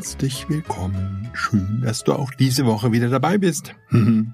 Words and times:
Herzlich 0.00 0.48
willkommen. 0.48 1.28
Schön, 1.34 1.82
dass 1.84 2.04
du 2.04 2.14
auch 2.14 2.32
diese 2.32 2.64
Woche 2.64 2.90
wieder 2.90 3.10
dabei 3.10 3.36
bist. 3.36 3.74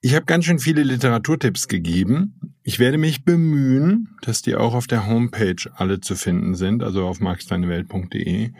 Ich 0.00 0.14
habe 0.14 0.26
ganz 0.26 0.44
schön 0.44 0.60
viele 0.60 0.84
Literaturtipps 0.84 1.66
gegeben. 1.66 2.54
Ich 2.62 2.78
werde 2.78 2.98
mich 2.98 3.24
bemühen, 3.24 4.16
dass 4.22 4.42
die 4.42 4.54
auch 4.54 4.74
auf 4.74 4.86
der 4.86 5.08
Homepage 5.08 5.56
alle 5.74 6.00
zu 6.00 6.14
finden 6.14 6.54
sind, 6.54 6.84
also 6.84 7.04
auf 7.04 7.18
marksteinewelt.de. 7.18 8.52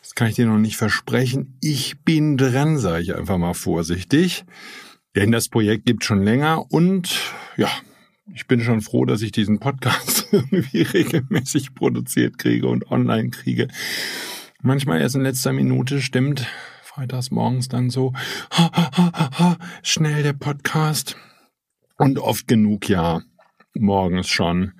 Das 0.00 0.14
kann 0.14 0.28
ich 0.28 0.36
dir 0.36 0.46
noch 0.46 0.58
nicht 0.58 0.76
versprechen. 0.76 1.58
Ich 1.60 2.04
bin 2.04 2.36
dran, 2.36 2.78
sage 2.78 3.02
ich 3.02 3.16
einfach 3.16 3.36
mal 3.36 3.54
vorsichtig. 3.54 4.44
Denn 5.16 5.32
das 5.32 5.48
Projekt 5.48 5.86
gibt 5.86 6.04
schon 6.04 6.22
länger 6.22 6.70
und 6.70 7.20
ja, 7.56 7.70
ich 8.32 8.46
bin 8.46 8.60
schon 8.60 8.80
froh, 8.80 9.04
dass 9.06 9.22
ich 9.22 9.32
diesen 9.32 9.58
Podcast 9.58 10.28
irgendwie 10.32 10.82
regelmäßig 10.82 11.74
produziert 11.74 12.38
kriege 12.38 12.68
und 12.68 12.92
online 12.92 13.30
kriege. 13.30 13.66
Manchmal 14.62 15.00
erst 15.00 15.14
in 15.14 15.22
letzter 15.22 15.52
Minute 15.52 16.00
stimmt, 16.00 16.46
freitags 16.82 17.30
morgens 17.30 17.68
dann 17.68 17.90
so, 17.90 18.14
ha, 18.50 18.70
ha, 18.74 19.30
ha, 19.38 19.56
schnell 19.82 20.22
der 20.22 20.32
Podcast. 20.32 21.16
Und 21.98 22.18
oft 22.18 22.48
genug, 22.48 22.88
ja, 22.88 23.22
morgens 23.74 24.28
schon 24.28 24.72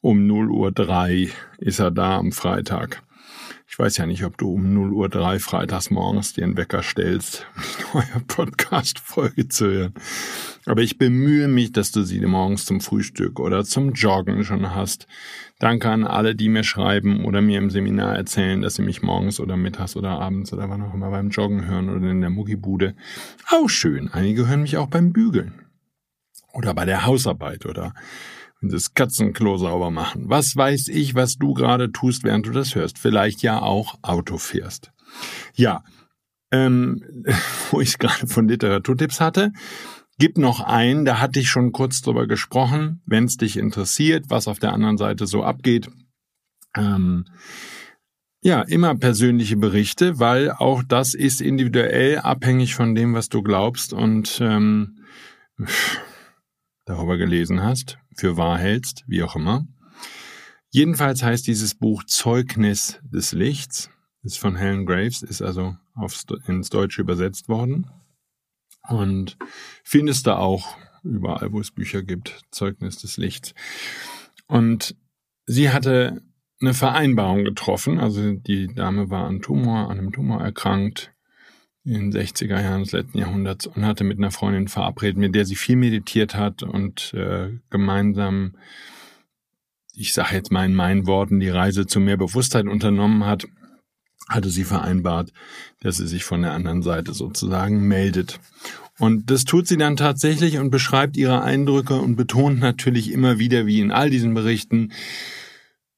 um 0.00 0.26
0 0.26 0.50
Uhr 0.50 0.72
3 0.72 1.30
ist 1.58 1.80
er 1.80 1.90
da 1.90 2.18
am 2.18 2.30
Freitag. 2.30 3.02
Ich 3.66 3.78
weiß 3.78 3.96
ja 3.96 4.06
nicht, 4.06 4.24
ob 4.24 4.38
du 4.38 4.52
um 4.52 4.72
0 4.72 4.92
Uhr 4.92 5.08
3 5.08 5.40
freitags 5.40 5.90
morgens 5.90 6.32
dir 6.32 6.44
einen 6.44 6.56
Wecker 6.56 6.82
stellst, 6.82 7.46
um 7.56 7.62
die 7.62 8.12
neue 8.12 8.24
Podcast-Folge 8.24 9.48
zu 9.48 9.66
hören. 9.66 9.94
Aber 10.66 10.82
ich 10.82 10.96
bemühe 10.96 11.48
mich, 11.48 11.72
dass 11.72 11.90
du 11.90 12.02
sie 12.02 12.20
morgens 12.20 12.66
zum 12.66 12.80
Frühstück 12.80 13.40
oder 13.40 13.64
zum 13.64 13.92
Joggen 13.92 14.44
schon 14.44 14.74
hast. 14.74 15.08
Danke 15.60 15.88
an 15.88 16.04
alle, 16.04 16.34
die 16.34 16.48
mir 16.48 16.64
schreiben 16.64 17.24
oder 17.24 17.40
mir 17.40 17.58
im 17.58 17.70
Seminar 17.70 18.16
erzählen, 18.16 18.60
dass 18.60 18.74
sie 18.74 18.82
mich 18.82 19.02
morgens 19.02 19.38
oder 19.38 19.56
mittags 19.56 19.94
oder 19.94 20.10
abends 20.10 20.52
oder 20.52 20.68
wann 20.68 20.82
auch 20.82 20.94
immer 20.94 21.10
beim 21.10 21.30
Joggen 21.30 21.66
hören 21.66 21.90
oder 21.90 22.10
in 22.10 22.20
der 22.20 22.30
Muckibude. 22.30 22.94
Auch 23.50 23.68
schön. 23.68 24.08
Einige 24.08 24.48
hören 24.48 24.62
mich 24.62 24.76
auch 24.76 24.88
beim 24.88 25.12
Bügeln. 25.12 25.54
Oder 26.52 26.74
bei 26.74 26.84
der 26.84 27.06
Hausarbeit 27.06 27.66
oder 27.66 27.94
wenn 28.60 28.70
sie 28.70 28.76
das 28.76 28.94
Katzenklo 28.94 29.56
sauber 29.56 29.90
machen. 29.90 30.24
Was 30.28 30.56
weiß 30.56 30.88
ich, 30.88 31.14
was 31.14 31.36
du 31.36 31.54
gerade 31.54 31.92
tust, 31.92 32.24
während 32.24 32.46
du 32.46 32.50
das 32.50 32.74
hörst. 32.74 32.98
Vielleicht 32.98 33.42
ja 33.42 33.62
auch 33.62 33.98
Auto 34.02 34.38
fährst. 34.38 34.92
Ja, 35.54 35.84
ähm, 36.50 37.02
wo 37.70 37.80
ich 37.80 37.98
gerade 37.98 38.26
von 38.26 38.48
Literaturtipps 38.48 39.20
hatte, 39.20 39.52
Gib 40.18 40.38
noch 40.38 40.60
ein, 40.60 41.04
da 41.04 41.20
hatte 41.20 41.40
ich 41.40 41.48
schon 41.48 41.72
kurz 41.72 42.00
drüber 42.00 42.26
gesprochen, 42.26 43.02
wenn 43.04 43.24
es 43.24 43.36
dich 43.36 43.56
interessiert, 43.56 44.26
was 44.28 44.46
auf 44.46 44.60
der 44.60 44.72
anderen 44.72 44.96
Seite 44.96 45.26
so 45.26 45.42
abgeht. 45.42 45.90
Ähm, 46.76 47.24
ja, 48.42 48.62
immer 48.62 48.94
persönliche 48.94 49.56
Berichte, 49.56 50.18
weil 50.18 50.50
auch 50.50 50.82
das 50.82 51.14
ist 51.14 51.40
individuell 51.40 52.18
abhängig 52.18 52.74
von 52.74 52.94
dem, 52.94 53.14
was 53.14 53.28
du 53.28 53.42
glaubst 53.42 53.92
und 53.92 54.38
ähm, 54.40 54.98
darüber 56.84 57.16
gelesen 57.16 57.62
hast, 57.62 57.98
für 58.14 58.36
wahr 58.36 58.58
hältst, 58.58 59.04
wie 59.06 59.22
auch 59.22 59.34
immer. 59.34 59.66
Jedenfalls 60.70 61.22
heißt 61.22 61.46
dieses 61.46 61.74
Buch 61.74 62.04
Zeugnis 62.04 63.00
des 63.02 63.32
Lichts, 63.32 63.90
ist 64.22 64.38
von 64.38 64.56
Helen 64.56 64.86
Graves, 64.86 65.22
ist 65.22 65.40
also 65.40 65.76
aufs, 65.94 66.26
ins 66.46 66.68
Deutsche 66.68 67.00
übersetzt 67.00 67.48
worden. 67.48 67.86
Und 68.88 69.36
findest 69.82 70.26
da 70.26 70.36
auch 70.36 70.76
überall, 71.02 71.52
wo 71.52 71.60
es 71.60 71.70
Bücher 71.70 72.02
gibt, 72.02 72.42
Zeugnis 72.50 72.98
des 72.98 73.16
Lichts. 73.16 73.54
Und 74.46 74.96
sie 75.46 75.70
hatte 75.70 76.22
eine 76.60 76.74
Vereinbarung 76.74 77.44
getroffen. 77.44 77.98
Also 77.98 78.32
die 78.32 78.72
Dame 78.74 79.10
war 79.10 79.26
an 79.26 79.42
Tumor, 79.42 79.90
an 79.90 79.98
einem 79.98 80.12
Tumor 80.12 80.40
erkrankt 80.40 81.12
in 81.84 82.10
den 82.10 82.12
60er 82.12 82.62
Jahren 82.62 82.82
des 82.82 82.92
letzten 82.92 83.18
Jahrhunderts 83.18 83.66
und 83.66 83.84
hatte 83.84 84.04
mit 84.04 84.16
einer 84.16 84.30
Freundin 84.30 84.68
verabredet, 84.68 85.18
mit 85.18 85.34
der 85.34 85.44
sie 85.44 85.56
viel 85.56 85.76
meditiert 85.76 86.34
hat 86.34 86.62
und 86.62 87.12
äh, 87.12 87.50
gemeinsam, 87.68 88.56
ich 89.92 90.14
sage 90.14 90.34
jetzt 90.34 90.50
mal 90.50 90.64
in 90.64 90.74
meinen 90.74 91.06
Worten, 91.06 91.40
die 91.40 91.50
Reise 91.50 91.86
zu 91.86 92.00
mehr 92.00 92.16
Bewusstheit 92.16 92.66
unternommen 92.66 93.26
hat, 93.26 93.46
hatte 94.28 94.48
sie 94.48 94.64
vereinbart, 94.64 95.32
dass 95.80 95.98
sie 95.98 96.06
sich 96.06 96.24
von 96.24 96.42
der 96.42 96.52
anderen 96.52 96.82
Seite 96.82 97.14
sozusagen 97.14 97.86
meldet. 97.86 98.40
Und 98.98 99.30
das 99.30 99.44
tut 99.44 99.66
sie 99.66 99.76
dann 99.76 99.96
tatsächlich 99.96 100.58
und 100.58 100.70
beschreibt 100.70 101.16
ihre 101.16 101.42
Eindrücke 101.42 101.94
und 101.94 102.16
betont 102.16 102.60
natürlich 102.60 103.10
immer 103.10 103.38
wieder, 103.38 103.66
wie 103.66 103.80
in 103.80 103.90
all 103.90 104.08
diesen 104.08 104.34
Berichten, 104.34 104.92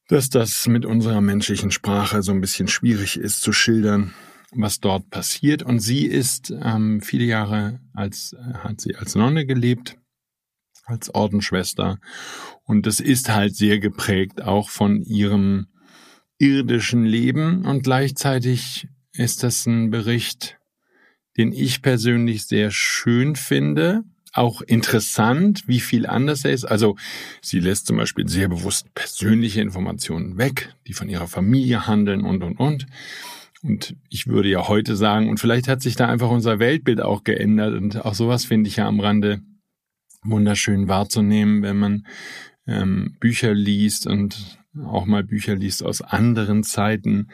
dass 0.07 0.29
das 0.29 0.67
mit 0.67 0.85
unserer 0.85 1.21
menschlichen 1.21 1.71
Sprache 1.71 2.23
so 2.23 2.31
ein 2.31 2.41
bisschen 2.41 2.67
schwierig 2.67 3.17
ist 3.17 3.41
zu 3.41 3.53
schildern, 3.53 4.13
was 4.51 4.79
dort 4.79 5.09
passiert. 5.09 5.63
Und 5.63 5.79
sie 5.79 6.05
ist 6.05 6.51
ähm, 6.61 7.01
viele 7.01 7.25
Jahre 7.25 7.79
als 7.93 8.35
hat 8.63 8.81
sie 8.81 8.95
als 8.95 9.15
Nonne 9.15 9.45
gelebt, 9.45 9.97
als 10.85 11.13
Ordensschwester. 11.13 11.99
Und 12.63 12.85
das 12.85 12.99
ist 12.99 13.29
halt 13.29 13.55
sehr 13.55 13.79
geprägt 13.79 14.41
auch 14.41 14.69
von 14.69 15.01
ihrem 15.03 15.67
irdischen 16.39 17.05
Leben. 17.05 17.65
Und 17.65 17.83
gleichzeitig 17.83 18.87
ist 19.13 19.43
das 19.43 19.65
ein 19.65 19.89
Bericht 19.89 20.57
den 21.37 21.53
ich 21.53 21.81
persönlich 21.81 22.47
sehr 22.47 22.71
schön 22.71 23.35
finde. 23.35 24.03
Auch 24.33 24.61
interessant, 24.61 25.63
wie 25.67 25.79
viel 25.79 26.05
anders 26.05 26.43
er 26.43 26.51
ist. 26.51 26.65
Also 26.65 26.95
sie 27.41 27.59
lässt 27.59 27.87
zum 27.87 27.97
Beispiel 27.97 28.27
sehr 28.27 28.49
bewusst 28.49 28.93
persönliche 28.93 29.61
Informationen 29.61 30.37
weg, 30.37 30.73
die 30.87 30.93
von 30.93 31.09
ihrer 31.09 31.27
Familie 31.27 31.87
handeln 31.87 32.23
und, 32.23 32.43
und, 32.43 32.59
und. 32.59 32.87
Und 33.63 33.95
ich 34.09 34.27
würde 34.27 34.49
ja 34.49 34.67
heute 34.67 34.95
sagen, 34.95 35.29
und 35.29 35.39
vielleicht 35.39 35.67
hat 35.67 35.81
sich 35.81 35.95
da 35.95 36.07
einfach 36.07 36.29
unser 36.29 36.59
Weltbild 36.59 37.01
auch 37.01 37.23
geändert. 37.23 37.73
Und 37.73 38.05
auch 38.05 38.13
sowas 38.13 38.45
finde 38.45 38.67
ich 38.67 38.77
ja 38.77 38.87
am 38.87 38.99
Rande 38.99 39.41
wunderschön 40.23 40.87
wahrzunehmen, 40.87 41.63
wenn 41.63 41.77
man 41.77 42.07
ähm, 42.67 43.15
Bücher 43.19 43.53
liest 43.53 44.05
und 44.05 44.56
auch 44.85 45.05
mal 45.05 45.23
Bücher 45.23 45.55
liest 45.55 45.83
aus 45.83 46.01
anderen 46.01 46.63
Zeiten 46.63 47.27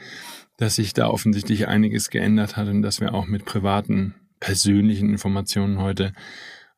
dass 0.57 0.75
sich 0.75 0.93
da 0.93 1.07
offensichtlich 1.07 1.67
einiges 1.67 2.09
geändert 2.09 2.57
hat 2.57 2.67
und 2.67 2.81
dass 2.81 3.01
wir 3.01 3.13
auch 3.13 3.25
mit 3.25 3.45
privaten, 3.45 4.15
persönlichen 4.39 5.09
Informationen 5.09 5.79
heute 5.79 6.13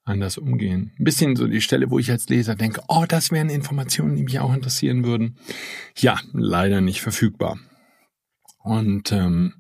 anders 0.03 0.38
umgehen. 0.38 0.91
Ein 1.00 1.03
bisschen 1.03 1.35
so 1.35 1.47
die 1.47 1.62
Stelle, 1.62 1.89
wo 1.89 1.97
ich 1.97 2.12
als 2.12 2.29
Leser 2.29 2.56
denke, 2.56 2.81
oh, 2.88 3.06
das 3.07 3.31
wären 3.31 3.50
Informationen, 3.50 4.15
die 4.15 4.23
mich 4.23 4.39
auch 4.39 4.53
interessieren 4.53 5.03
würden. 5.03 5.38
Ja, 5.97 6.19
leider 6.33 6.81
nicht 6.81 7.01
verfügbar. 7.01 7.57
Und 8.59 9.11
ähm, 9.11 9.53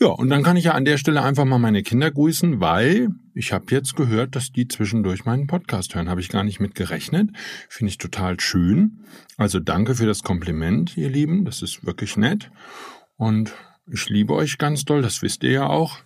ja, 0.00 0.08
und 0.08 0.30
dann 0.30 0.42
kann 0.42 0.56
ich 0.56 0.64
ja 0.64 0.72
an 0.72 0.84
der 0.84 0.96
Stelle 0.96 1.22
einfach 1.22 1.44
mal 1.44 1.58
meine 1.58 1.82
Kinder 1.82 2.10
grüßen, 2.10 2.60
weil 2.60 3.08
ich 3.40 3.54
habe 3.54 3.64
jetzt 3.70 3.96
gehört, 3.96 4.36
dass 4.36 4.52
die 4.52 4.68
zwischendurch 4.68 5.24
meinen 5.24 5.46
Podcast 5.46 5.94
hören. 5.94 6.10
Habe 6.10 6.20
ich 6.20 6.28
gar 6.28 6.44
nicht 6.44 6.60
mit 6.60 6.74
gerechnet. 6.74 7.30
Finde 7.70 7.88
ich 7.88 7.96
total 7.96 8.38
schön. 8.38 9.02
Also 9.38 9.60
danke 9.60 9.94
für 9.94 10.04
das 10.04 10.22
Kompliment, 10.22 10.94
ihr 10.98 11.08
Lieben. 11.08 11.46
Das 11.46 11.62
ist 11.62 11.86
wirklich 11.86 12.18
nett. 12.18 12.50
Und 13.16 13.54
ich 13.90 14.10
liebe 14.10 14.34
euch 14.34 14.58
ganz 14.58 14.84
doll, 14.84 15.00
das 15.00 15.22
wisst 15.22 15.42
ihr 15.42 15.52
ja 15.52 15.66
auch. 15.66 16.00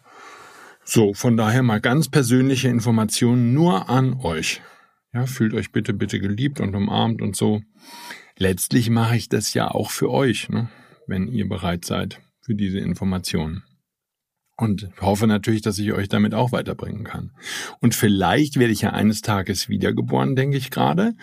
So, 0.84 1.12
von 1.12 1.36
daher 1.36 1.64
mal 1.64 1.80
ganz 1.80 2.08
persönliche 2.08 2.68
Informationen 2.68 3.52
nur 3.52 3.90
an 3.90 4.14
euch. 4.22 4.62
Ja, 5.12 5.26
fühlt 5.26 5.54
euch 5.54 5.72
bitte, 5.72 5.92
bitte 5.92 6.20
geliebt 6.20 6.60
und 6.60 6.76
umarmt 6.76 7.20
und 7.20 7.34
so. 7.34 7.62
Letztlich 8.38 8.90
mache 8.90 9.16
ich 9.16 9.28
das 9.28 9.54
ja 9.54 9.72
auch 9.72 9.90
für 9.90 10.08
euch, 10.08 10.48
ne? 10.50 10.68
wenn 11.08 11.26
ihr 11.26 11.48
bereit 11.48 11.84
seid 11.84 12.20
für 12.42 12.54
diese 12.54 12.78
Informationen. 12.78 13.64
Und 14.56 14.88
hoffe 15.00 15.26
natürlich, 15.26 15.62
dass 15.62 15.78
ich 15.78 15.92
euch 15.92 16.08
damit 16.08 16.32
auch 16.32 16.52
weiterbringen 16.52 17.02
kann. 17.02 17.32
Und 17.80 17.94
vielleicht 17.94 18.56
werde 18.56 18.72
ich 18.72 18.82
ja 18.82 18.90
eines 18.90 19.20
Tages 19.20 19.68
wiedergeboren, 19.68 20.36
denke 20.36 20.56
ich 20.56 20.70
gerade. 20.70 21.14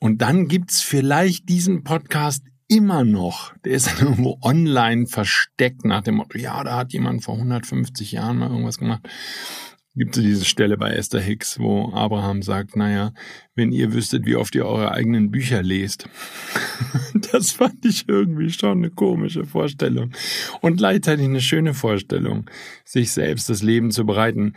Und 0.00 0.22
dann 0.22 0.46
gibt's 0.46 0.82
vielleicht 0.82 1.48
diesen 1.48 1.82
Podcast 1.82 2.44
immer 2.68 3.04
noch. 3.04 3.54
Der 3.64 3.72
ist 3.72 3.90
irgendwo 4.00 4.38
online 4.40 5.06
versteckt 5.06 5.84
nach 5.84 6.02
dem 6.02 6.16
Motto, 6.16 6.38
ja, 6.38 6.62
da 6.62 6.76
hat 6.76 6.92
jemand 6.92 7.24
vor 7.24 7.34
150 7.34 8.12
Jahren 8.12 8.38
mal 8.38 8.50
irgendwas 8.50 8.78
gemacht 8.78 9.08
gibt 9.96 10.16
es 10.16 10.22
diese 10.22 10.44
Stelle 10.44 10.76
bei 10.76 10.90
Esther 10.90 11.20
Hicks, 11.20 11.58
wo 11.58 11.90
Abraham 11.92 12.42
sagt, 12.42 12.76
naja, 12.76 13.12
wenn 13.54 13.72
ihr 13.72 13.92
wüsstet, 13.94 14.26
wie 14.26 14.36
oft 14.36 14.54
ihr 14.54 14.66
eure 14.66 14.92
eigenen 14.92 15.30
Bücher 15.30 15.62
lest. 15.62 16.08
das 17.32 17.52
fand 17.52 17.84
ich 17.84 18.08
irgendwie 18.08 18.50
schon 18.50 18.78
eine 18.78 18.90
komische 18.90 19.44
Vorstellung. 19.44 20.12
Und 20.60 20.76
gleichzeitig 20.76 21.24
eine 21.24 21.40
schöne 21.40 21.72
Vorstellung, 21.72 22.48
sich 22.84 23.10
selbst 23.10 23.48
das 23.48 23.62
Leben 23.62 23.90
zu 23.90 24.04
bereiten. 24.04 24.52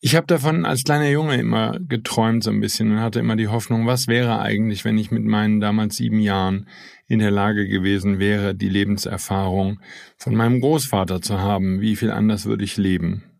Ich 0.00 0.16
habe 0.16 0.26
davon 0.26 0.66
als 0.66 0.84
kleiner 0.84 1.08
Junge 1.08 1.36
immer 1.36 1.78
geträumt 1.80 2.42
so 2.44 2.50
ein 2.50 2.60
bisschen 2.60 2.90
und 2.92 3.00
hatte 3.00 3.20
immer 3.20 3.36
die 3.36 3.48
Hoffnung, 3.48 3.86
was 3.86 4.08
wäre 4.08 4.40
eigentlich, 4.40 4.84
wenn 4.84 4.98
ich 4.98 5.10
mit 5.10 5.24
meinen 5.24 5.60
damals 5.60 5.96
sieben 5.96 6.18
Jahren 6.18 6.68
in 7.06 7.20
der 7.20 7.30
Lage 7.30 7.68
gewesen 7.68 8.18
wäre, 8.18 8.54
die 8.54 8.68
Lebenserfahrung 8.68 9.80
von 10.18 10.34
meinem 10.34 10.60
Großvater 10.60 11.22
zu 11.22 11.38
haben, 11.38 11.80
wie 11.80 11.96
viel 11.96 12.10
anders 12.10 12.44
würde 12.44 12.64
ich 12.64 12.76
leben. 12.76 13.33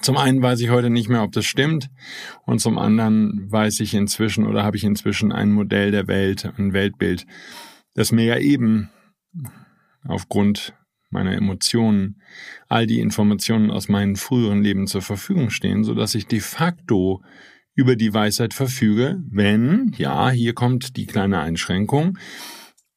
Zum 0.00 0.16
einen 0.16 0.42
weiß 0.42 0.60
ich 0.60 0.70
heute 0.70 0.90
nicht 0.90 1.08
mehr, 1.08 1.22
ob 1.22 1.32
das 1.32 1.44
stimmt 1.44 1.90
und 2.44 2.60
zum 2.60 2.78
anderen 2.78 3.50
weiß 3.50 3.80
ich 3.80 3.94
inzwischen 3.94 4.46
oder 4.46 4.64
habe 4.64 4.76
ich 4.76 4.84
inzwischen 4.84 5.32
ein 5.32 5.52
Modell 5.52 5.90
der 5.90 6.08
Welt, 6.08 6.50
ein 6.56 6.72
Weltbild, 6.72 7.26
das 7.94 8.10
mir 8.10 8.24
ja 8.24 8.38
eben 8.38 8.90
aufgrund 10.04 10.74
meiner 11.10 11.36
Emotionen 11.36 12.22
all 12.68 12.86
die 12.86 13.00
Informationen 13.00 13.70
aus 13.70 13.88
meinen 13.88 14.16
früheren 14.16 14.62
Leben 14.62 14.86
zur 14.86 15.02
Verfügung 15.02 15.50
stehen, 15.50 15.84
so 15.84 15.94
dass 15.94 16.14
ich 16.14 16.26
de 16.26 16.40
facto 16.40 17.22
über 17.74 17.96
die 17.96 18.12
Weisheit 18.12 18.54
verfüge, 18.54 19.22
wenn, 19.30 19.92
ja, 19.96 20.30
hier 20.30 20.54
kommt 20.54 20.96
die 20.96 21.06
kleine 21.06 21.40
Einschränkung, 21.40 22.18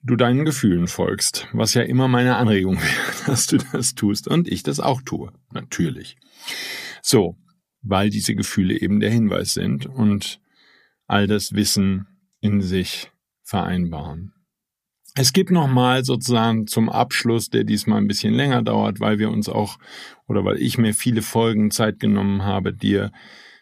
du 0.01 0.15
deinen 0.15 0.45
Gefühlen 0.45 0.87
folgst, 0.87 1.47
was 1.53 1.73
ja 1.73 1.81
immer 1.81 2.07
meine 2.07 2.37
Anregung 2.37 2.77
wäre, 2.81 3.25
dass 3.27 3.47
du 3.47 3.57
das 3.57 3.95
tust 3.95 4.27
und 4.27 4.47
ich 4.47 4.63
das 4.63 4.79
auch 4.79 5.01
tue, 5.01 5.31
natürlich. 5.51 6.17
So, 7.07 7.37
weil 7.83 8.09
diese 8.09 8.33
Gefühle 8.33 8.81
eben 8.81 8.99
der 8.99 9.11
Hinweis 9.11 9.53
sind 9.53 9.85
und 9.85 10.41
all 11.05 11.27
das 11.27 11.53
Wissen 11.53 12.07
in 12.39 12.61
sich 12.63 13.11
vereinbaren. 13.43 14.33
Es 15.13 15.31
gibt 15.31 15.51
nochmal 15.51 16.03
sozusagen 16.03 16.65
zum 16.65 16.89
Abschluss, 16.89 17.51
der 17.51 17.63
diesmal 17.63 17.99
ein 17.99 18.07
bisschen 18.07 18.33
länger 18.33 18.63
dauert, 18.63 19.01
weil 19.01 19.19
wir 19.19 19.29
uns 19.29 19.47
auch 19.49 19.77
oder 20.27 20.43
weil 20.45 20.59
ich 20.59 20.79
mir 20.79 20.95
viele 20.95 21.21
Folgen 21.21 21.69
Zeit 21.69 21.99
genommen 21.99 22.41
habe, 22.41 22.73
dir 22.73 23.11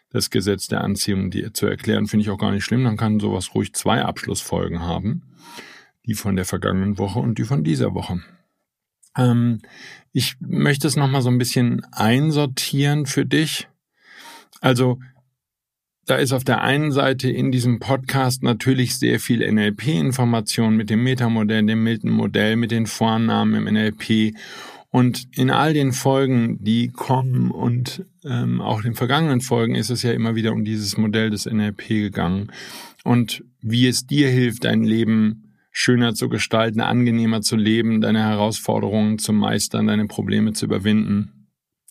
das 0.08 0.30
Gesetz 0.30 0.68
der 0.68 0.80
Anziehung 0.80 1.30
dir 1.30 1.52
zu 1.52 1.66
erklären, 1.66 2.06
finde 2.06 2.22
ich 2.22 2.30
auch 2.30 2.38
gar 2.38 2.50
nicht 2.50 2.64
schlimm. 2.64 2.84
Dann 2.84 2.96
kann 2.96 3.20
sowas 3.20 3.54
ruhig 3.54 3.74
zwei 3.74 4.02
Abschlussfolgen 4.02 4.80
haben. 4.80 5.22
Die 6.06 6.14
von 6.14 6.34
der 6.34 6.46
vergangenen 6.46 6.96
Woche 6.96 7.18
und 7.18 7.36
die 7.36 7.44
von 7.44 7.62
dieser 7.62 7.92
Woche. 7.92 8.22
Ähm, 9.16 9.60
ich 10.12 10.36
möchte 10.40 10.86
es 10.86 10.96
nochmal 10.96 11.22
so 11.22 11.30
ein 11.30 11.38
bisschen 11.38 11.84
einsortieren 11.92 13.06
für 13.06 13.26
dich. 13.26 13.68
Also, 14.60 14.98
da 16.06 16.16
ist 16.16 16.32
auf 16.32 16.44
der 16.44 16.62
einen 16.62 16.92
Seite 16.92 17.30
in 17.30 17.50
diesem 17.50 17.80
Podcast 17.80 18.42
natürlich 18.42 18.96
sehr 18.96 19.18
viel 19.18 19.40
NLP-Information 19.50 20.76
mit 20.76 20.90
dem 20.90 21.02
Metamodell, 21.02 21.64
dem 21.64 21.82
Milton-Modell, 21.82 22.56
mit 22.56 22.70
den 22.70 22.86
Vornamen 22.86 23.54
im 23.54 23.74
NLP. 23.74 24.34
Und 24.90 25.26
in 25.36 25.50
all 25.50 25.72
den 25.72 25.92
Folgen, 25.92 26.62
die 26.62 26.88
kommen 26.88 27.50
und 27.50 28.04
ähm, 28.24 28.60
auch 28.60 28.82
den 28.82 28.94
vergangenen 28.94 29.40
Folgen 29.40 29.74
ist 29.74 29.90
es 29.90 30.02
ja 30.02 30.12
immer 30.12 30.36
wieder 30.36 30.52
um 30.52 30.64
dieses 30.64 30.96
Modell 30.96 31.30
des 31.30 31.46
NLP 31.46 31.88
gegangen 31.88 32.52
und 33.02 33.44
wie 33.60 33.86
es 33.86 34.06
dir 34.06 34.28
hilft, 34.28 34.64
dein 34.64 34.82
Leben 34.82 35.43
schöner 35.76 36.14
zu 36.14 36.28
gestalten, 36.28 36.80
angenehmer 36.80 37.42
zu 37.42 37.56
leben, 37.56 38.00
deine 38.00 38.20
Herausforderungen 38.20 39.18
zu 39.18 39.32
meistern, 39.32 39.88
deine 39.88 40.06
Probleme 40.06 40.52
zu 40.52 40.66
überwinden, 40.66 41.48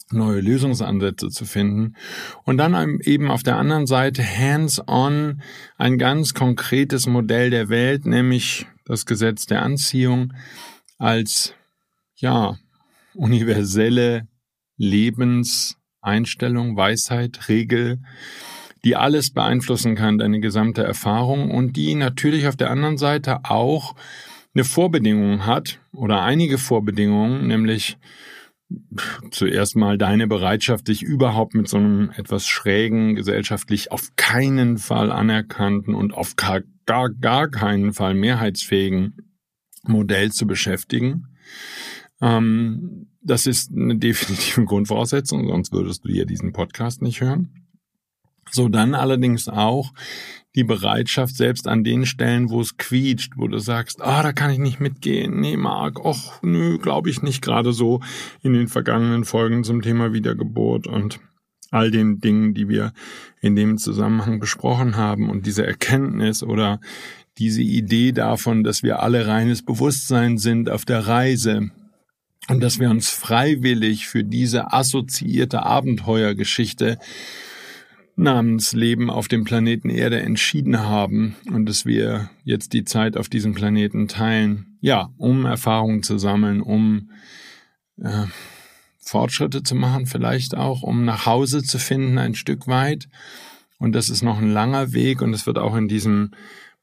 neue 0.10 0.40
Lösungsansätze 0.40 1.28
zu 1.28 1.44
finden. 1.44 1.98
Und 2.46 2.58
dann 2.58 3.02
eben 3.02 3.30
auf 3.30 3.44
der 3.44 3.58
anderen 3.58 3.86
Seite 3.86 4.24
hands-on 4.24 5.42
ein 5.78 5.98
ganz 5.98 6.34
konkretes 6.34 7.08
Modell 7.08 7.50
der 7.50 7.68
Welt, 7.68 8.06
nämlich 8.06 8.66
das 8.86 9.06
Gesetz 9.06 9.48
der 9.48 9.64
Anziehung 9.64 10.32
als, 10.98 11.54
ja, 12.16 12.56
universelle 13.14 14.30
Lebenseinstellung, 14.78 16.78
Weisheit, 16.78 17.50
Regel, 17.50 18.00
die 18.84 18.96
alles 18.96 19.32
beeinflussen 19.32 19.96
kann, 19.96 20.18
deine 20.18 20.40
gesamte 20.40 20.84
Erfahrung 20.84 21.52
und 21.52 21.78
die 21.78 21.96
natürlich 21.96 22.48
auf 22.48 22.56
der 22.56 22.70
anderen 22.70 22.98
Seite 22.98 23.46
auch 23.46 23.96
eine 24.54 24.64
Vorbedingung 24.64 25.46
hat 25.46 25.80
oder 25.94 26.22
einige 26.22 26.58
Vorbedingungen, 26.58 27.48
nämlich 27.48 27.98
zuerst 29.32 29.76
mal 29.76 29.98
deine 29.98 30.28
Bereitschaft, 30.28 30.88
dich 30.88 31.04
überhaupt 31.04 31.54
mit 31.54 31.68
so 31.68 31.78
einem 31.78 32.12
etwas 32.16 32.48
schrägen, 32.48 33.16
gesellschaftlich 33.16 33.92
auf 33.92 34.16
keinen 34.16 34.78
Fall 34.78 35.12
anerkannten 35.12 35.96
und 35.96 36.14
auf 36.14 36.36
gar, 36.36 36.62
gar, 36.86 37.10
gar 37.10 37.50
keinen 37.50 37.94
Fall 37.94 38.14
mehrheitsfähigen 38.16 39.18
Modell 39.84 40.32
zu 40.32 40.48
beschäftigen. 40.48 41.28
Ähm, 42.22 43.08
das 43.22 43.46
ist 43.46 43.72
eine 43.72 43.96
definitive 43.98 44.66
Grundvoraussetzung, 44.66 45.48
sonst 45.48 45.72
würdest 45.72 46.06
du 46.06 46.10
ja 46.10 46.26
diesen 46.26 46.54
Podcast 46.54 47.02
nicht 47.02 47.22
hören. 47.22 47.63
So 48.52 48.70
dann 48.70 48.94
allerdings 48.94 49.48
auch 49.48 49.94
die 50.56 50.64
Bereitschaft, 50.64 51.36
selbst 51.36 51.68
an 51.68 51.84
den 51.84 52.06
Stellen, 52.06 52.50
wo 52.50 52.62
es 52.62 52.78
quietscht, 52.78 53.34
wo 53.38 53.48
du 53.48 53.58
sagst, 53.58 54.02
ah, 54.02 54.22
da 54.22 54.34
kann 54.34 54.52
ich 54.52 54.60
nicht 54.60 54.80
mitgehen, 54.80 55.40
nee, 55.40 55.58
Marc, 55.58 56.00
och, 56.00 56.40
nö, 56.44 56.78
glaube 56.78 57.10
ich 57.10 57.24
nicht, 57.24 57.42
gerade 57.42 57.74
so 57.74 58.02
in 58.44 58.54
den 58.54 58.68
vergangenen 58.68 59.26
Folgen 59.26 59.64
zum 59.64 59.82
Thema 59.82 60.14
Wiedergeburt 60.14 60.86
und 60.86 61.20
all 61.72 61.90
den 61.90 62.20
Dingen, 62.20 62.54
die 62.54 62.70
wir 62.70 62.94
in 63.42 63.56
dem 63.56 63.80
Zusammenhang 63.80 64.40
besprochen 64.40 64.96
haben 64.96 65.30
und 65.30 65.48
diese 65.48 65.66
Erkenntnis 65.66 66.44
oder 66.44 66.80
diese 67.40 67.64
Idee 67.64 68.12
davon, 68.12 68.64
dass 68.64 68.84
wir 68.84 69.02
alle 69.02 69.26
reines 69.26 69.64
Bewusstsein 69.64 70.38
sind 70.38 70.70
auf 70.70 70.86
der 70.86 71.08
Reise 71.08 71.72
und 72.48 72.62
dass 72.62 72.80
wir 72.80 72.92
uns 72.92 73.10
freiwillig 73.10 74.08
für 74.08 74.24
diese 74.24 74.72
assoziierte 74.72 75.64
Abenteuergeschichte 75.64 77.00
namens 78.16 78.74
Leben 78.74 79.10
auf 79.10 79.28
dem 79.28 79.44
Planeten 79.44 79.90
Erde 79.90 80.22
entschieden 80.22 80.80
haben 80.80 81.36
und 81.52 81.66
dass 81.68 81.86
wir 81.86 82.30
jetzt 82.44 82.74
die 82.74 82.86
Zeit 82.86 83.18
auf 83.18 83.28
diesem 83.28 83.54
Planeten 83.54 84.08
teilen, 84.08 84.78
ja, 84.82 85.10
um 85.18 85.46
Erfahrungen 85.46 86.04
zu 86.04 86.18
sammeln, 86.18 86.62
um 86.62 87.10
äh, 87.98 88.26
Fortschritte 89.00 89.64
zu 89.64 89.76
machen, 89.76 90.06
vielleicht 90.06 90.56
auch, 90.56 90.84
um 90.84 91.06
nach 91.06 91.26
Hause 91.26 91.64
zu 91.64 91.80
finden 91.80 92.18
ein 92.18 92.36
Stück 92.36 92.68
weit. 92.68 93.10
Und 93.80 93.94
das 93.94 94.10
ist 94.10 94.22
noch 94.22 94.38
ein 94.38 94.52
langer 94.52 94.94
Weg 94.94 95.22
und 95.22 95.34
es 95.34 95.46
wird 95.46 95.58
auch 95.58 95.76
in 95.76 95.88
diesem 95.88 96.32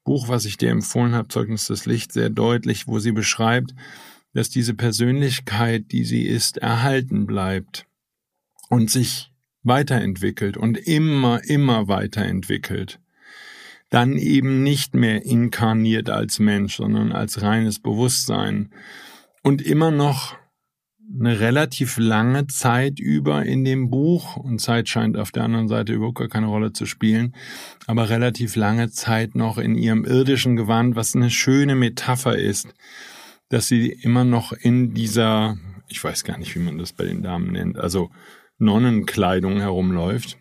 Buch, 0.05 0.29
was 0.29 0.45
ich 0.45 0.57
dir 0.57 0.71
empfohlen 0.71 1.15
habe, 1.15 1.29
Zeugnis 1.29 1.67
des 1.67 1.87
Lichts, 1.87 2.15
sehr 2.15 2.31
deutlich, 2.31 2.89
wo 2.89 2.99
sie 2.99 3.13
beschreibt, 3.13 3.75
dass 4.33 4.51
diese 4.51 4.75
Persönlichkeit, 4.75 5.93
die 5.93 6.05
sie 6.05 6.23
ist, 6.23 6.59
erhalten 6.59 7.27
bleibt 7.27 7.87
und 8.69 8.91
sich 8.91 9.30
weiterentwickelt 9.63 10.57
und 10.57 10.79
immer, 10.79 11.43
immer 11.45 11.89
weiterentwickelt, 11.89 13.01
dann 13.91 14.17
eben 14.17 14.63
nicht 14.63 14.95
mehr 14.95 15.25
inkarniert 15.25 16.11
als 16.11 16.39
Mensch, 16.39 16.77
sondern 16.77 17.13
als 17.13 17.43
reines 17.43 17.81
Bewusstsein. 17.81 18.71
Und 19.43 19.63
immer 19.63 19.91
noch 19.91 20.37
eine 21.19 21.41
relativ 21.41 21.99
lange 21.99 22.47
Zeit 22.47 23.01
über 23.01 23.45
in 23.45 23.65
dem 23.65 23.91
Buch, 23.91 24.37
und 24.37 24.61
Zeit 24.61 24.89
scheint 24.89 25.17
auf 25.17 25.33
der 25.33 25.43
anderen 25.43 25.67
Seite 25.67 25.93
überhaupt 25.93 26.19
gar 26.19 26.29
keine 26.29 26.47
Rolle 26.47 26.73
zu 26.73 26.87
spielen, 26.87 27.35
aber 27.87 28.09
relativ 28.11 28.55
lange 28.55 28.91
Zeit 28.91 29.35
noch 29.35 29.59
in 29.59 29.75
ihrem 29.75 30.05
irdischen 30.05 30.57
Gewand, 30.57 30.95
was 30.95 31.17
eine 31.17 31.31
schöne 31.31 31.75
Metapher 31.75 32.39
ist, 32.39 32.73
dass 33.49 33.67
sie 33.67 33.89
immer 33.89 34.25
noch 34.25 34.53
in 34.53 34.95
dieser, 34.95 35.57
ich 35.89 36.03
weiß 36.03 36.23
gar 36.23 36.39
nicht, 36.39 36.55
wie 36.55 36.61
man 36.61 36.79
das 36.79 36.93
bei 36.93 37.05
den 37.05 37.23
Damen 37.23 37.53
nennt, 37.53 37.77
also 37.77 38.11
Nonnenkleidung 38.61 39.59
herumläuft, 39.59 40.39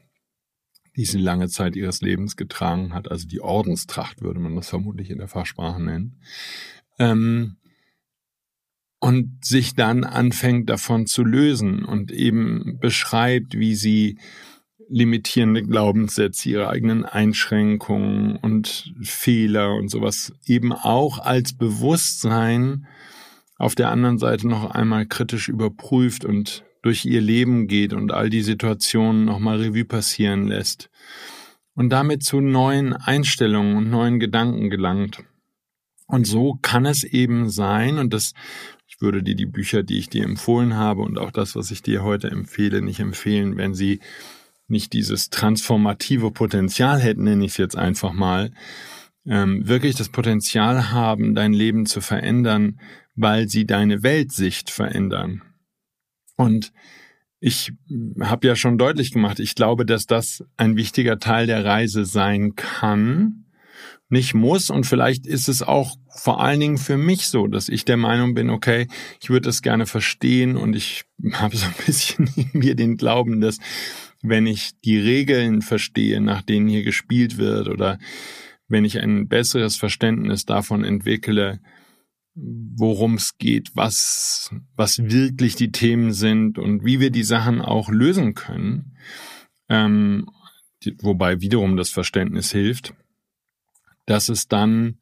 die 0.95 1.05
sie 1.05 1.19
lange 1.19 1.47
Zeit 1.47 1.75
ihres 1.75 2.01
Lebens 2.01 2.35
getragen 2.35 2.93
hat, 2.93 3.09
also 3.09 3.27
die 3.27 3.41
Ordenstracht 3.41 4.21
würde 4.21 4.39
man 4.39 4.55
das 4.55 4.69
vermutlich 4.69 5.09
in 5.09 5.17
der 5.17 5.27
Fachsprache 5.27 5.81
nennen, 5.81 6.21
ähm, 6.99 7.55
und 8.99 9.45
sich 9.45 9.75
dann 9.75 10.03
anfängt 10.03 10.69
davon 10.69 11.07
zu 11.07 11.23
lösen 11.23 11.85
und 11.85 12.11
eben 12.11 12.79
beschreibt, 12.79 13.57
wie 13.57 13.75
sie 13.75 14.19
limitierende 14.89 15.63
Glaubenssätze, 15.63 16.49
ihre 16.49 16.69
eigenen 16.69 17.05
Einschränkungen 17.05 18.35
und 18.35 18.93
Fehler 19.01 19.75
und 19.75 19.89
sowas 19.89 20.33
eben 20.45 20.73
auch 20.73 21.19
als 21.19 21.53
Bewusstsein 21.53 22.87
auf 23.57 23.75
der 23.75 23.89
anderen 23.91 24.17
Seite 24.17 24.47
noch 24.47 24.71
einmal 24.71 25.05
kritisch 25.05 25.47
überprüft 25.47 26.25
und 26.25 26.65
durch 26.81 27.05
ihr 27.05 27.21
Leben 27.21 27.67
geht 27.67 27.93
und 27.93 28.11
all 28.11 28.29
die 28.29 28.41
Situationen 28.41 29.25
nochmal 29.25 29.59
Revue 29.59 29.85
passieren 29.85 30.47
lässt 30.47 30.89
und 31.75 31.89
damit 31.89 32.23
zu 32.23 32.41
neuen 32.41 32.93
Einstellungen 32.93 33.77
und 33.77 33.89
neuen 33.89 34.19
Gedanken 34.19 34.69
gelangt. 34.69 35.23
Und 36.07 36.25
so 36.25 36.57
kann 36.61 36.85
es 36.85 37.03
eben 37.03 37.49
sein, 37.49 37.99
und 37.99 38.13
das, 38.13 38.33
ich 38.87 38.99
würde 38.99 39.23
dir 39.23 39.35
die 39.35 39.45
Bücher, 39.45 39.83
die 39.83 39.97
ich 39.97 40.09
dir 40.09 40.23
empfohlen 40.23 40.75
habe 40.75 41.03
und 41.03 41.19
auch 41.19 41.31
das, 41.31 41.55
was 41.55 41.71
ich 41.71 41.81
dir 41.81 42.03
heute 42.03 42.29
empfehle, 42.29 42.81
nicht 42.81 42.99
empfehlen, 42.99 43.57
wenn 43.57 43.73
sie 43.73 43.99
nicht 44.67 44.93
dieses 44.93 45.29
transformative 45.29 46.31
Potenzial 46.31 46.99
hätten, 46.99 47.23
nenne 47.23 47.45
ich 47.45 47.51
es 47.51 47.57
jetzt 47.57 47.77
einfach 47.77 48.11
mal, 48.11 48.51
ähm, 49.25 49.67
wirklich 49.67 49.95
das 49.95 50.09
Potenzial 50.09 50.91
haben, 50.91 51.35
dein 51.35 51.53
Leben 51.53 51.85
zu 51.85 52.01
verändern, 52.01 52.79
weil 53.15 53.47
sie 53.47 53.65
deine 53.65 54.03
Weltsicht 54.03 54.69
verändern. 54.69 55.43
Und 56.39 56.71
ich 57.41 57.73
habe 58.21 58.47
ja 58.47 58.55
schon 58.55 58.77
deutlich 58.77 59.11
gemacht, 59.11 59.41
ich 59.41 59.55
glaube, 59.55 59.85
dass 59.85 60.05
das 60.05 60.41
ein 60.55 60.77
wichtiger 60.77 61.19
Teil 61.19 61.47
der 61.47 61.65
Reise 61.65 62.05
sein 62.05 62.55
kann, 62.55 63.43
nicht 64.07 64.33
muss. 64.35 64.69
Und 64.69 64.85
vielleicht 64.85 65.27
ist 65.27 65.49
es 65.49 65.61
auch 65.61 65.97
vor 66.07 66.41
allen 66.41 66.61
Dingen 66.61 66.77
für 66.77 66.95
mich 66.95 67.27
so, 67.27 67.47
dass 67.47 67.67
ich 67.67 67.83
der 67.83 67.97
Meinung 67.97 68.35
bin, 68.35 68.49
okay, 68.49 68.87
ich 69.21 69.29
würde 69.29 69.49
das 69.49 69.61
gerne 69.61 69.85
verstehen 69.85 70.55
und 70.55 70.77
ich 70.77 71.03
habe 71.33 71.57
so 71.57 71.65
ein 71.65 71.85
bisschen 71.85 72.29
in 72.37 72.57
mir 72.57 72.75
den 72.75 72.95
Glauben, 72.95 73.41
dass 73.41 73.57
wenn 74.21 74.47
ich 74.47 74.71
die 74.85 74.97
Regeln 74.97 75.61
verstehe, 75.61 76.21
nach 76.21 76.41
denen 76.41 76.69
hier 76.69 76.83
gespielt 76.83 77.37
wird 77.37 77.67
oder 77.67 77.99
wenn 78.69 78.85
ich 78.85 78.97
ein 78.97 79.27
besseres 79.27 79.75
Verständnis 79.75 80.45
davon 80.45 80.85
entwickle, 80.85 81.59
worum 82.35 83.15
es 83.15 83.37
geht, 83.37 83.75
was, 83.75 84.53
was 84.75 84.99
wirklich 84.99 85.55
die 85.55 85.71
Themen 85.71 86.13
sind 86.13 86.57
und 86.57 86.85
wie 86.85 86.99
wir 86.99 87.09
die 87.09 87.23
Sachen 87.23 87.61
auch 87.61 87.89
lösen 87.89 88.33
können, 88.33 88.97
ähm, 89.67 90.29
die, 90.83 90.95
wobei 91.01 91.41
wiederum 91.41 91.75
das 91.75 91.89
Verständnis 91.89 92.51
hilft, 92.51 92.93
dass 94.05 94.29
es 94.29 94.47
dann 94.47 94.99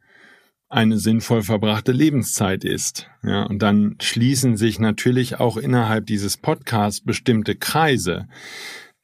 eine 0.70 0.98
sinnvoll 0.98 1.44
verbrachte 1.44 1.92
Lebenszeit 1.92 2.66
ist. 2.66 3.10
Ja, 3.24 3.44
und 3.44 3.62
dann 3.62 3.96
schließen 4.02 4.58
sich 4.58 4.80
natürlich 4.80 5.40
auch 5.40 5.58
innerhalb 5.58 6.06
dieses 6.08 6.38
Podcasts 6.38 7.02
bestimmte 7.02 7.56
Kreise. 7.56 8.28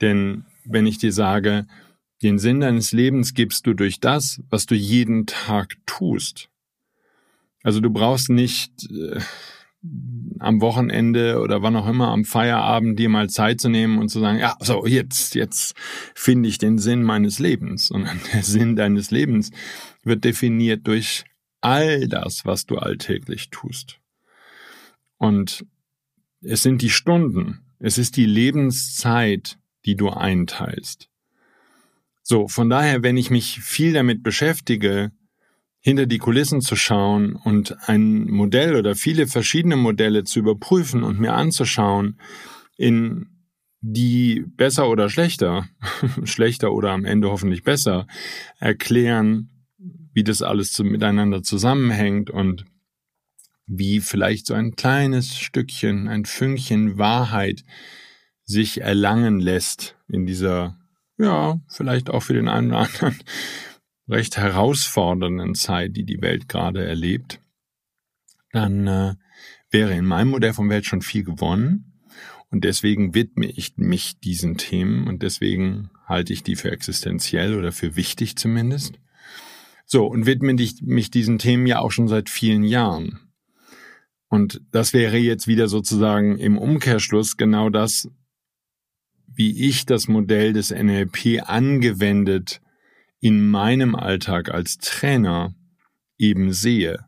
Denn 0.01 0.45
wenn 0.65 0.85
ich 0.85 0.97
dir 0.97 1.13
sage, 1.13 1.67
den 2.21 2.37
Sinn 2.39 2.61
deines 2.61 2.91
Lebens 2.91 3.33
gibst 3.33 3.65
du 3.67 3.73
durch 3.73 3.99
das, 3.99 4.41
was 4.49 4.65
du 4.65 4.75
jeden 4.75 5.25
Tag 5.25 5.75
tust. 5.85 6.49
Also 7.63 7.79
du 7.79 7.89
brauchst 7.89 8.29
nicht 8.29 8.71
äh, 8.91 9.19
am 10.39 10.61
Wochenende 10.61 11.39
oder 11.39 11.61
wann 11.61 11.75
auch 11.75 11.87
immer 11.87 12.09
am 12.09 12.25
Feierabend 12.25 12.99
dir 12.99 13.09
mal 13.09 13.29
Zeit 13.29 13.59
zu 13.59 13.69
nehmen 13.69 13.97
und 13.97 14.09
zu 14.09 14.19
sagen, 14.19 14.39
ja, 14.39 14.55
so 14.59 14.85
jetzt, 14.85 15.35
jetzt 15.35 15.75
finde 16.13 16.49
ich 16.49 16.57
den 16.57 16.77
Sinn 16.77 17.03
meines 17.03 17.39
Lebens, 17.39 17.87
sondern 17.87 18.19
der 18.33 18.43
Sinn 18.43 18.75
deines 18.75 19.11
Lebens 19.11 19.51
wird 20.03 20.23
definiert 20.23 20.85
durch 20.87 21.25
all 21.61 22.07
das, 22.07 22.45
was 22.45 22.65
du 22.65 22.77
alltäglich 22.77 23.49
tust. 23.49 23.99
Und 25.17 25.65
es 26.41 26.61
sind 26.61 26.81
die 26.81 26.89
Stunden, 26.89 27.61
es 27.79 27.97
ist 27.97 28.17
die 28.17 28.25
Lebenszeit, 28.25 29.57
die 29.85 29.95
du 29.95 30.09
einteilst. 30.09 31.09
So, 32.21 32.47
von 32.47 32.69
daher, 32.69 33.03
wenn 33.03 33.17
ich 33.17 33.29
mich 33.29 33.59
viel 33.61 33.93
damit 33.93 34.23
beschäftige, 34.23 35.11
hinter 35.85 36.05
die 36.05 36.17
Kulissen 36.17 36.61
zu 36.61 36.77
schauen 36.77 37.35
und 37.35 37.75
ein 37.89 38.29
Modell 38.31 38.77
oder 38.77 38.95
viele 38.95 39.27
verschiedene 39.27 39.75
Modelle 39.75 40.23
zu 40.23 40.39
überprüfen 40.39 41.03
und 41.03 41.19
mir 41.19 41.33
anzuschauen, 41.33 42.19
in 42.77 43.27
die 43.81 44.45
besser 44.55 44.89
oder 44.89 45.09
schlechter, 45.09 45.67
schlechter 46.23 46.71
oder 46.71 46.91
am 46.91 47.03
Ende 47.03 47.29
hoffentlich 47.29 47.63
besser, 47.63 48.07
erklären, 48.59 49.49
wie 50.13 50.23
das 50.23 50.41
alles 50.41 50.79
miteinander 50.79 51.43
zusammenhängt 51.43 52.29
und 52.29 52.63
wie 53.65 53.99
vielleicht 53.99 54.47
so 54.47 54.53
ein 54.53 54.77
kleines 54.77 55.37
Stückchen, 55.37 56.07
ein 56.07 56.23
Fünkchen 56.23 56.97
Wahrheit 56.97 57.65
sich 58.45 58.79
erlangen 58.79 59.41
lässt 59.41 59.97
in 60.07 60.25
dieser 60.25 60.77
ja, 61.17 61.59
vielleicht 61.67 62.09
auch 62.09 62.21
für 62.21 62.33
den 62.33 62.47
einen 62.47 62.69
oder 62.69 62.79
anderen 62.79 63.19
recht 64.07 64.37
herausfordernden 64.37 65.55
Zeit, 65.55 65.95
die 65.95 66.05
die 66.05 66.21
Welt 66.21 66.49
gerade 66.49 66.85
erlebt, 66.85 67.39
dann 68.51 68.87
äh, 68.87 69.15
wäre 69.71 69.93
in 69.93 70.05
meinem 70.05 70.29
Modell 70.29 70.53
von 70.53 70.69
Welt 70.69 70.85
schon 70.85 71.01
viel 71.01 71.23
gewonnen. 71.23 71.93
Und 72.49 72.63
deswegen 72.63 73.15
widme 73.15 73.47
ich 73.47 73.77
mich 73.77 74.19
diesen 74.19 74.57
Themen 74.57 75.07
und 75.07 75.23
deswegen 75.23 75.89
halte 76.05 76.33
ich 76.33 76.43
die 76.43 76.55
für 76.55 76.71
existenziell 76.71 77.57
oder 77.57 77.71
für 77.71 77.95
wichtig 77.95 78.35
zumindest. 78.35 78.99
So, 79.85 80.05
und 80.05 80.27
widme 80.27 80.53
ich 80.61 80.81
mich 80.81 81.09
diesen 81.09 81.39
Themen 81.39 81.65
ja 81.65 81.79
auch 81.79 81.91
schon 81.91 82.07
seit 82.07 82.29
vielen 82.29 82.63
Jahren. 82.63 83.19
Und 84.27 84.61
das 84.71 84.93
wäre 84.93 85.17
jetzt 85.17 85.47
wieder 85.47 85.67
sozusagen 85.67 86.37
im 86.37 86.57
Umkehrschluss 86.57 87.37
genau 87.37 87.69
das, 87.69 88.09
wie 89.27 89.67
ich 89.67 89.85
das 89.85 90.07
Modell 90.07 90.53
des 90.53 90.69
NLP 90.69 91.41
angewendet 91.47 92.61
in 93.23 93.49
meinem 93.49 93.95
Alltag 93.95 94.53
als 94.53 94.79
Trainer 94.79 95.55
eben 96.17 96.51
sehe. 96.51 97.05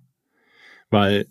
Weil 0.89 1.25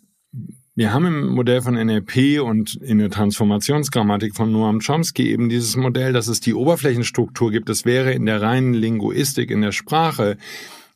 wir 0.75 0.93
haben 0.93 1.07
im 1.07 1.29
Modell 1.29 1.63
von 1.63 1.75
NLP 1.75 2.43
und 2.43 2.75
in 2.75 2.99
der 2.99 3.09
Transformationsgrammatik 3.09 4.37
von 4.37 4.53
Noam 4.53 4.81
Chomsky 4.81 5.31
eben 5.31 5.49
dieses 5.49 5.77
Modell, 5.77 6.13
dass 6.13 6.29
es 6.29 6.41
die 6.41 6.53
Oberflächenstruktur 6.53 7.51
gibt. 7.51 7.71
Das 7.71 7.87
wäre 7.87 8.13
in 8.13 8.27
der 8.27 8.43
reinen 8.43 8.75
Linguistik, 8.75 9.51
in 9.51 9.63
der 9.63 9.73
Sprache, 9.73 10.37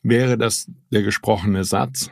wäre 0.02 0.37
das 0.37 0.71
der 0.90 1.02
gesprochene 1.02 1.64
Satz 1.64 2.11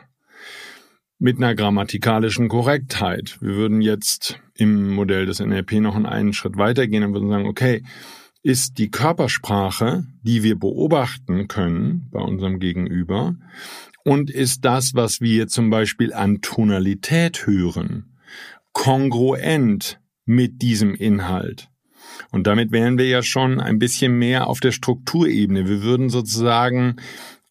mit 1.19 1.37
einer 1.37 1.53
grammatikalischen 1.53 2.47
Korrektheit. 2.47 3.37
Wir 3.39 3.55
würden 3.55 3.81
jetzt 3.81 4.39
im 4.55 4.95
Modell 4.95 5.27
des 5.27 5.39
NLP 5.39 5.73
noch 5.73 5.95
einen 5.95 6.33
Schritt 6.33 6.57
weitergehen 6.57 7.03
und 7.03 7.13
würden 7.13 7.29
sagen, 7.29 7.45
okay, 7.45 7.83
ist 8.43 8.77
die 8.77 8.89
Körpersprache, 8.89 10.05
die 10.21 10.43
wir 10.43 10.57
beobachten 10.57 11.47
können 11.47 12.07
bei 12.11 12.21
unserem 12.21 12.59
Gegenüber, 12.59 13.35
und 14.03 14.29
ist 14.29 14.63
das, 14.63 14.93
was 14.93 15.19
wir 15.19 15.47
zum 15.47 15.69
Beispiel 15.69 16.13
an 16.13 16.41
Tonalität 16.41 17.45
hören, 17.45 18.17
kongruent 18.71 19.99
mit 20.25 20.61
diesem 20.61 20.95
Inhalt. 20.95 21.69
Und 22.31 22.47
damit 22.47 22.71
wären 22.71 22.97
wir 22.97 23.07
ja 23.07 23.21
schon 23.21 23.59
ein 23.59 23.79
bisschen 23.79 24.17
mehr 24.17 24.47
auf 24.47 24.59
der 24.59 24.71
Strukturebene. 24.71 25.67
Wir 25.67 25.83
würden 25.83 26.09
sozusagen 26.09 26.95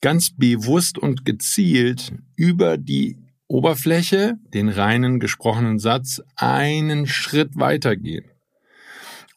ganz 0.00 0.30
bewusst 0.30 0.98
und 0.98 1.24
gezielt 1.24 2.12
über 2.36 2.76
die 2.78 3.18
Oberfläche, 3.48 4.38
den 4.54 4.68
reinen 4.68 5.20
gesprochenen 5.20 5.78
Satz, 5.78 6.22
einen 6.36 7.06
Schritt 7.06 7.56
weitergehen. 7.56 8.24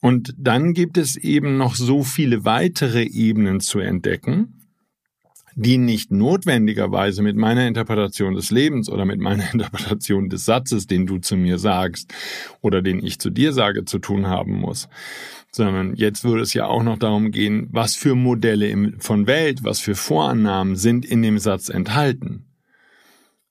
Und 0.02 0.34
dann 0.38 0.74
gibt 0.74 0.98
es 0.98 1.18
eben 1.18 1.58
noch 1.58 1.76
so 1.76 2.04
viele 2.04 2.46
weitere 2.46 3.04
Ebenen 3.04 3.60
zu 3.60 3.80
entdecken, 3.80 4.60
die 5.56 5.78
nicht 5.78 6.10
notwendigerweise 6.10 7.22
mit 7.22 7.36
meiner 7.36 7.68
Interpretation 7.68 8.34
des 8.34 8.50
Lebens 8.50 8.90
oder 8.90 9.04
mit 9.04 9.20
meiner 9.20 9.52
Interpretation 9.54 10.30
des 10.30 10.46
Satzes, 10.46 10.88
den 10.88 11.06
du 11.06 11.18
zu 11.18 11.36
mir 11.36 11.58
sagst 11.58 12.14
oder 12.62 12.82
den 12.82 13.04
ich 13.04 13.20
zu 13.20 13.30
dir 13.30 13.52
sage, 13.52 13.84
zu 13.84 14.00
tun 14.00 14.28
haben 14.28 14.54
muss. 14.54 14.88
Sondern 15.52 15.96
jetzt 15.96 16.24
würde 16.24 16.44
es 16.44 16.54
ja 16.54 16.68
auch 16.68 16.84
noch 16.84 16.98
darum 16.98 17.32
gehen, 17.32 17.68
was 17.72 17.96
für 17.96 18.16
Modelle 18.16 18.94
von 19.00 19.28
Welt, 19.28 19.64
was 19.64 19.80
für 19.80 19.96
Vorannahmen 19.96 20.76
sind 20.76 21.06
in 21.06 21.22
dem 21.22 21.40
Satz 21.40 21.70
enthalten. 21.70 22.46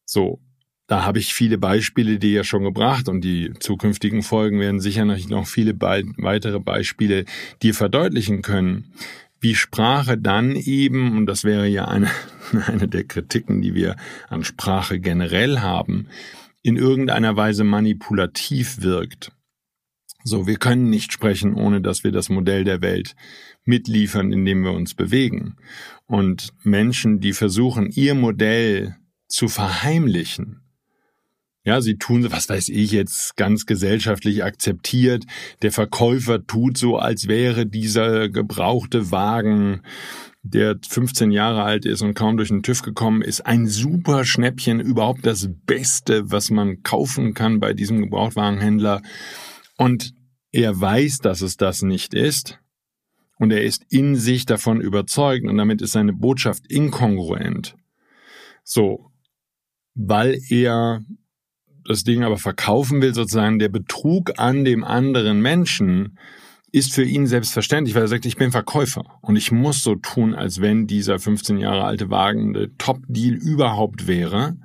So, 0.05 0.41
da 0.89 1.05
habe 1.05 1.19
ich 1.19 1.35
viele 1.35 1.59
Beispiele 1.59 2.19
dir 2.19 2.31
ja 2.31 2.45
schon 2.45 2.65
gebracht 2.65 3.09
und 3.09 3.21
die 3.21 3.53
zukünftigen 3.61 4.23
Folgen 4.23 4.59
werden 4.59 4.81
sicher 4.81 5.05
noch 5.05 5.47
viele 5.47 5.75
be 5.75 6.03
weitere 6.17 6.59
Beispiele 6.59 7.27
dir 7.63 7.75
verdeutlichen 7.75 8.41
können, 8.41 8.93
wie 9.39 9.55
Sprache 9.55 10.17
dann 10.17 10.57
eben, 10.57 11.17
und 11.17 11.27
das 11.27 11.45
wäre 11.45 11.69
ja 11.69 11.87
eine, 11.87 12.11
eine 12.67 12.89
der 12.89 13.05
Kritiken, 13.05 13.61
die 13.61 13.75
wir 13.75 13.97
an 14.29 14.45
Sprache 14.45 14.99
generell 14.99 15.61
haben, 15.61 16.09
in 16.63 16.77
irgendeiner 16.77 17.37
Weise 17.37 17.65
manipulativ 17.65 18.81
wirkt. 18.81 19.31
So, 20.25 20.47
wir 20.47 20.57
können 20.57 20.89
nicht 20.89 21.13
sprechen, 21.13 21.55
ohne 21.55 21.83
dass 21.83 22.03
wir 22.03 22.13
das 22.13 22.31
Modell 22.31 22.65
der 22.65 22.81
Welt 22.81 23.15
mitliefern, 23.65 24.33
in 24.33 24.45
dem 24.47 24.63
wir 24.63 24.73
uns 24.73 24.95
bewegen. 24.95 25.57
Und 26.07 26.49
Menschen, 26.63 27.21
die 27.21 27.35
versuchen, 27.35 27.91
ihr 27.91 28.15
Modell 28.15 28.97
zu 29.29 29.49
verheimlichen, 29.49 30.63
ja, 31.69 31.83
sie 31.83 31.99
tun, 31.99 32.27
was 32.33 32.49
weiß 32.49 32.71
ich 32.71 32.93
jetzt, 32.93 33.37
ganz 33.37 33.67
gesellschaftlich 33.67 34.43
akzeptiert. 34.43 35.27
Der 35.61 35.71
Verkäufer 35.71 36.47
tut 36.47 36.79
so, 36.79 36.97
als 36.97 37.29
wäre 37.29 37.67
dieser 37.67 38.31
gebrauchte 38.31 39.11
Wagen, 39.11 39.83
der 40.43 40.79
15 40.89 41.31
Jahre 41.31 41.65
alt 41.65 41.85
ist 41.85 42.01
und 42.01 42.15
kaum 42.15 42.39
durch 42.39 42.49
den 42.49 42.63
TÜV 42.63 42.81
gekommen 42.81 43.21
ist, 43.21 43.43
ein 43.43 43.67
super 43.67 44.25
Schnäppchen, 44.25 44.81
überhaupt 44.81 45.27
das 45.27 45.51
Beste, 45.67 46.31
was 46.31 46.49
man 46.49 46.83
kaufen 46.83 47.35
kann 47.35 47.61
bei 47.61 47.75
diesem 47.75 48.01
Gebrauchtwagenhändler. 48.01 49.03
Und 49.77 50.15
er 50.51 50.81
weiß, 50.81 51.19
dass 51.19 51.43
es 51.43 51.59
das 51.59 51.83
nicht 51.83 52.15
ist 52.15 52.59
und 53.39 53.51
er 53.51 53.63
ist 53.63 53.85
in 53.91 54.17
sich 54.17 54.47
davon 54.47 54.81
überzeugt 54.81 55.47
und 55.47 55.59
damit 55.59 55.83
ist 55.83 55.93
seine 55.93 56.15
Botschaft 56.15 56.67
inkongruent. 56.73 57.77
So, 58.65 59.11
weil 59.95 60.41
er 60.49 61.03
das 61.89 62.05
Ding 62.05 62.23
aber 62.23 62.37
verkaufen 62.37 63.03
will, 63.03 63.15
sozusagen 63.15 63.59
der 63.59 63.71
Betrug 63.71 64.39
an 64.39 64.65
dem 64.65 64.85
anderen 64.85 65.41
Menschen, 65.41 66.19
ist 66.71 66.93
für 66.93 67.03
ihn 67.03 67.27
selbstverständlich, 67.27 67.95
weil 67.95 68.03
er 68.03 68.09
sagt, 68.09 68.27
ich 68.27 68.37
bin 68.37 68.53
Verkäufer 68.53 69.05
und 69.23 69.37
ich 69.37 69.51
muss 69.51 69.83
so 69.83 69.95
tun, 69.95 70.35
als 70.35 70.61
wenn 70.61 70.87
dieser 70.87 71.19
15 71.19 71.57
Jahre 71.57 71.85
alte 71.85 72.11
Wagen 72.11 72.53
der 72.53 72.77
Top-Deal 72.77 73.35
überhaupt 73.35 74.07
wäre. 74.07 74.57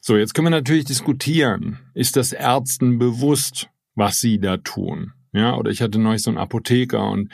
So, 0.00 0.16
jetzt 0.16 0.34
können 0.34 0.46
wir 0.46 0.50
natürlich 0.50 0.84
diskutieren. 0.84 1.78
Ist 1.94 2.16
das 2.16 2.32
Ärzten 2.32 2.98
bewusst, 2.98 3.68
was 3.94 4.18
sie 4.18 4.40
da 4.40 4.56
tun? 4.56 5.12
Ja, 5.32 5.54
oder 5.54 5.70
ich 5.70 5.80
hatte 5.80 6.00
neulich 6.00 6.22
so 6.22 6.30
einen 6.30 6.38
Apotheker 6.38 7.08
und 7.08 7.30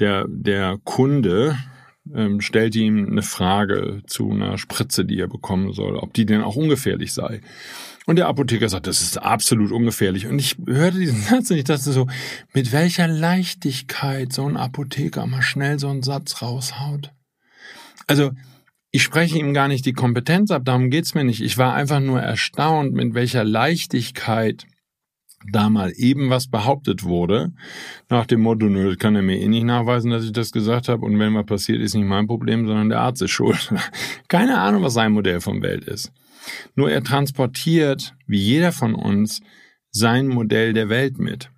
der, 0.00 0.24
der 0.28 0.78
Kunde, 0.82 1.58
ähm, 2.14 2.40
stellte 2.40 2.78
ihm 2.78 3.06
eine 3.06 3.22
Frage 3.22 4.02
zu 4.06 4.30
einer 4.30 4.58
Spritze, 4.58 5.04
die 5.04 5.18
er 5.18 5.28
bekommen 5.28 5.72
soll, 5.72 5.96
ob 5.96 6.14
die 6.14 6.26
denn 6.26 6.42
auch 6.42 6.56
ungefährlich 6.56 7.12
sei. 7.12 7.40
Und 8.06 8.16
der 8.16 8.28
Apotheker 8.28 8.68
sagt, 8.68 8.86
das 8.86 9.02
ist 9.02 9.18
absolut 9.18 9.72
ungefährlich. 9.72 10.26
Und 10.26 10.38
ich 10.38 10.56
hörte 10.64 10.98
diesen 10.98 11.20
Satz 11.22 11.50
und 11.50 11.56
ich 11.56 11.64
dachte 11.64 11.92
so, 11.92 12.06
mit 12.54 12.72
welcher 12.72 13.08
Leichtigkeit 13.08 14.32
so 14.32 14.48
ein 14.48 14.56
Apotheker 14.56 15.26
mal 15.26 15.42
schnell 15.42 15.78
so 15.78 15.88
einen 15.88 16.04
Satz 16.04 16.40
raushaut. 16.40 17.12
Also, 18.06 18.30
ich 18.92 19.02
spreche 19.02 19.38
ihm 19.38 19.52
gar 19.52 19.68
nicht 19.68 19.84
die 19.84 19.92
Kompetenz 19.92 20.52
ab, 20.52 20.62
darum 20.64 20.88
geht's 20.88 21.14
mir 21.14 21.24
nicht. 21.24 21.42
Ich 21.42 21.58
war 21.58 21.74
einfach 21.74 22.00
nur 22.00 22.20
erstaunt, 22.20 22.94
mit 22.94 23.14
welcher 23.14 23.44
Leichtigkeit 23.44 24.66
da 25.52 25.68
mal 25.68 25.92
eben 25.96 26.30
was 26.30 26.48
behauptet 26.48 27.04
wurde, 27.04 27.52
nach 28.08 28.26
dem 28.26 28.40
Motto, 28.40 28.66
nö, 28.66 28.90
das 28.90 28.98
kann 28.98 29.16
er 29.16 29.22
mir 29.22 29.38
eh 29.38 29.48
nicht 29.48 29.64
nachweisen, 29.64 30.10
dass 30.10 30.24
ich 30.24 30.32
das 30.32 30.50
gesagt 30.52 30.88
habe 30.88 31.04
und 31.04 31.18
wenn 31.18 31.32
mal 31.32 31.44
passiert, 31.44 31.80
ist 31.80 31.94
nicht 31.94 32.06
mein 32.06 32.26
Problem, 32.26 32.66
sondern 32.66 32.88
der 32.88 33.00
Arzt 33.00 33.22
ist 33.22 33.30
schuld. 33.32 33.72
Keine 34.28 34.58
Ahnung, 34.58 34.82
was 34.82 34.94
sein 34.94 35.12
Modell 35.12 35.40
von 35.40 35.62
Welt 35.62 35.84
ist. 35.84 36.12
Nur 36.74 36.90
er 36.90 37.02
transportiert, 37.02 38.14
wie 38.26 38.38
jeder 38.40 38.72
von 38.72 38.94
uns, 38.94 39.40
sein 39.90 40.28
Modell 40.28 40.72
der 40.72 40.88
Welt 40.88 41.18
mit. 41.18 41.50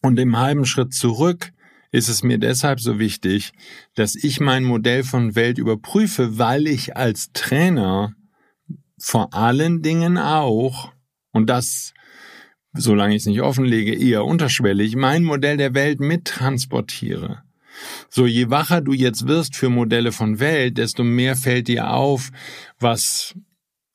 Und 0.00 0.18
im 0.18 0.36
halben 0.38 0.64
Schritt 0.64 0.94
zurück 0.94 1.52
ist 1.90 2.08
es 2.08 2.22
mir 2.22 2.38
deshalb 2.38 2.80
so 2.80 2.98
wichtig, 2.98 3.52
dass 3.94 4.14
ich 4.14 4.40
mein 4.40 4.64
Modell 4.64 5.02
von 5.02 5.34
Welt 5.34 5.58
überprüfe, 5.58 6.38
weil 6.38 6.66
ich 6.66 6.96
als 6.96 7.32
Trainer 7.32 8.14
vor 8.98 9.32
allen 9.32 9.82
Dingen 9.82 10.18
auch, 10.18 10.92
und 11.32 11.48
das, 11.48 11.94
solange 12.74 13.14
ich 13.14 13.22
es 13.22 13.26
nicht 13.26 13.40
offenlege, 13.40 13.94
eher 13.94 14.24
unterschwellig, 14.24 14.96
mein 14.96 15.24
Modell 15.24 15.56
der 15.56 15.74
Welt 15.74 16.00
mittransportiere. 16.00 17.42
So, 18.10 18.26
je 18.26 18.50
wacher 18.50 18.80
du 18.80 18.92
jetzt 18.92 19.26
wirst 19.28 19.56
für 19.56 19.68
Modelle 19.68 20.12
von 20.12 20.40
Welt, 20.40 20.78
desto 20.78 21.04
mehr 21.04 21.36
fällt 21.36 21.68
dir 21.68 21.90
auf, 21.90 22.30
was 22.78 23.34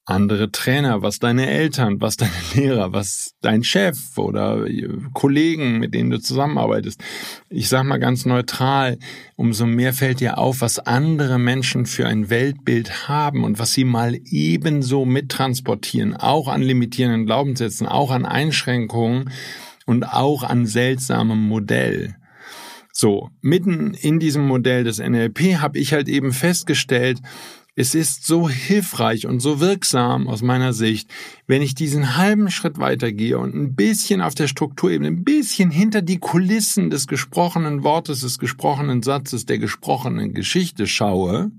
andere 0.05 0.51
Trainer, 0.51 1.01
was 1.01 1.19
deine 1.19 1.50
Eltern, 1.50 2.01
was 2.01 2.17
deine 2.17 2.31
Lehrer, 2.55 2.91
was 2.91 3.36
dein 3.41 3.63
Chef 3.63 4.17
oder 4.17 4.65
Kollegen, 5.13 5.79
mit 5.79 5.93
denen 5.93 6.10
du 6.10 6.19
zusammenarbeitest. 6.19 7.01
Ich 7.50 7.69
sag 7.69 7.86
mal 7.86 8.00
ganz 8.00 8.25
neutral, 8.25 8.98
umso 9.36 9.65
mehr 9.65 9.93
fällt 9.93 10.19
dir 10.19 10.38
auf, 10.38 10.62
was 10.62 10.79
andere 10.79 11.39
Menschen 11.39 11.86
für 11.86 12.05
ein 12.05 12.29
Weltbild 12.29 13.07
haben 13.07 13.43
und 13.43 13.60
was 13.60 13.74
sie 13.74 13.86
mal 13.86 14.19
ebenso 14.25 15.05
mittransportieren, 15.05 16.15
auch 16.15 16.50
an 16.50 16.62
limitierenden 16.62 17.25
Glaubenssätzen, 17.25 17.88
auch 17.88 18.12
an 18.12 18.25
Einschränkungen 18.25 19.31
und 19.86 20.03
auch 20.03 20.43
an 20.43 20.65
seltsamem 20.65 21.48
Modell. 21.48 22.15
So, 22.95 23.31
mitten 23.41 23.95
in 23.95 24.19
diesem 24.19 24.45
Modell 24.45 24.83
des 24.83 25.00
NLP 25.00 25.57
habe 25.60 25.79
ich 25.79 25.93
halt 25.93 26.07
eben 26.07 26.31
festgestellt, 26.31 27.22
es 27.75 27.95
ist 27.95 28.25
so 28.25 28.47
hilfreich 28.49 29.25
und 29.25 29.39
so 29.39 29.59
wirksam 29.59 30.27
aus 30.27 30.43
meiner 30.43 30.73
Sicht, 30.73 31.09
wenn 31.47 31.63
ich 31.63 31.73
diesen 31.73 32.17
halben 32.17 32.51
Schritt 32.51 32.77
weitergehe 32.77 33.39
und 33.39 33.55
ein 33.55 33.75
bisschen 33.75 34.21
auf 34.21 34.36
der 34.36 34.47
Strukturebene, 34.47 35.07
ein 35.07 35.23
bisschen 35.23 35.71
hinter 35.71 36.03
die 36.03 36.19
Kulissen 36.19 36.91
des 36.91 37.07
gesprochenen 37.07 37.83
Wortes, 37.83 38.21
des 38.21 38.38
gesprochenen 38.38 39.01
Satzes, 39.01 39.45
der 39.45 39.57
gesprochenen 39.57 40.33
Geschichte 40.33 40.86
schaue 40.86 41.51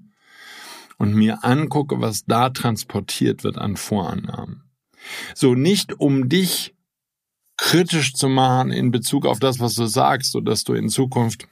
und 0.98 1.14
mir 1.14 1.42
angucke, 1.42 2.00
was 2.00 2.24
da 2.26 2.50
transportiert 2.50 3.42
wird 3.42 3.58
an 3.58 3.76
Vorannahmen. 3.76 4.62
So 5.34 5.54
nicht 5.54 5.98
um 5.98 6.28
dich 6.28 6.74
kritisch 7.56 8.14
zu 8.14 8.28
machen 8.28 8.70
in 8.70 8.92
Bezug 8.92 9.26
auf 9.26 9.40
das, 9.40 9.58
was 9.58 9.74
du 9.74 9.86
sagst, 9.86 10.32
so 10.32 10.40
dass 10.40 10.62
du 10.62 10.74
in 10.74 10.88
Zukunft 10.88 11.48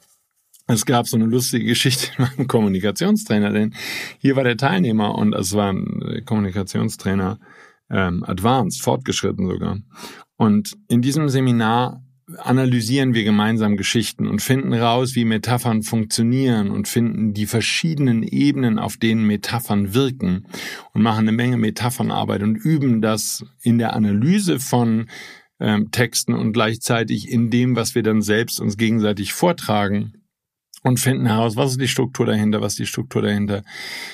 es 0.66 0.86
gab 0.86 1.06
so 1.06 1.16
eine 1.16 1.26
lustige 1.26 1.64
Geschichte 1.64 2.08
in 2.16 2.24
meinem 2.24 2.46
Kommunikationstrainer, 2.46 3.50
denn 3.50 3.74
hier 4.18 4.36
war 4.36 4.44
der 4.44 4.56
Teilnehmer 4.56 5.14
und 5.14 5.34
es 5.34 5.54
war 5.54 5.72
ein 5.72 6.22
Kommunikationstrainer 6.24 7.38
ähm, 7.90 8.24
advanced, 8.24 8.82
fortgeschritten 8.82 9.46
sogar. 9.46 9.78
Und 10.36 10.76
in 10.88 11.02
diesem 11.02 11.28
Seminar 11.28 12.02
analysieren 12.38 13.14
wir 13.14 13.24
gemeinsam 13.24 13.76
Geschichten 13.76 14.26
und 14.26 14.40
finden 14.40 14.72
raus, 14.72 15.14
wie 15.14 15.24
Metaphern 15.24 15.82
funktionieren 15.82 16.70
und 16.70 16.88
finden 16.88 17.34
die 17.34 17.46
verschiedenen 17.46 18.22
Ebenen, 18.22 18.78
auf 18.78 18.96
denen 18.96 19.26
Metaphern 19.26 19.92
wirken 19.92 20.46
und 20.92 21.02
machen 21.02 21.28
eine 21.28 21.32
Menge 21.32 21.58
Metaphernarbeit 21.58 22.42
und 22.42 22.56
üben 22.56 23.02
das 23.02 23.44
in 23.62 23.78
der 23.78 23.94
Analyse 23.94 24.60
von 24.60 25.06
ähm, 25.60 25.90
Texten 25.90 26.34
und 26.34 26.52
gleichzeitig 26.52 27.28
in 27.28 27.50
dem, 27.50 27.76
was 27.76 27.94
wir 27.94 28.02
dann 28.02 28.22
selbst 28.22 28.60
uns 28.60 28.76
gegenseitig 28.76 29.32
vortragen 29.32 30.21
und 30.82 30.98
finden 31.00 31.26
heraus, 31.26 31.56
was 31.56 31.72
ist 31.72 31.80
die 31.80 31.88
Struktur 31.88 32.26
dahinter, 32.26 32.60
was 32.60 32.72
ist 32.72 32.78
die 32.80 32.86
Struktur 32.86 33.22
dahinter. 33.22 33.62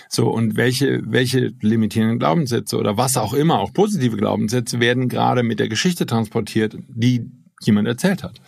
So, 0.08 0.28
und 0.28 0.56
welche, 0.56 1.00
welche 1.04 1.52
limitierenden 1.60 2.18
Glaubenssätze 2.18 2.76
oder 2.76 2.96
was 2.96 3.16
auch 3.16 3.32
immer, 3.32 3.58
auch 3.58 3.72
positive 3.72 4.16
Glaubenssätze 4.16 4.80
werden 4.80 5.08
gerade 5.08 5.42
mit 5.42 5.60
der 5.60 5.68
Geschichte 5.68 6.06
transportiert, 6.06 6.76
die 6.88 7.30
jemand 7.60 7.88
erzählt 7.88 8.22
hat. 8.22 8.40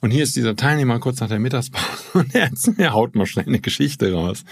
Und 0.00 0.10
hier 0.10 0.24
ist 0.24 0.36
dieser 0.36 0.56
Teilnehmer 0.56 0.98
kurz 0.98 1.20
nach 1.20 1.28
der 1.28 1.38
Mittagspause 1.38 1.84
und 2.14 2.34
er, 2.34 2.50
er 2.78 2.92
haut 2.94 3.14
mal 3.14 3.26
schnell 3.26 3.46
eine 3.46 3.60
Geschichte 3.60 4.12
raus. 4.12 4.44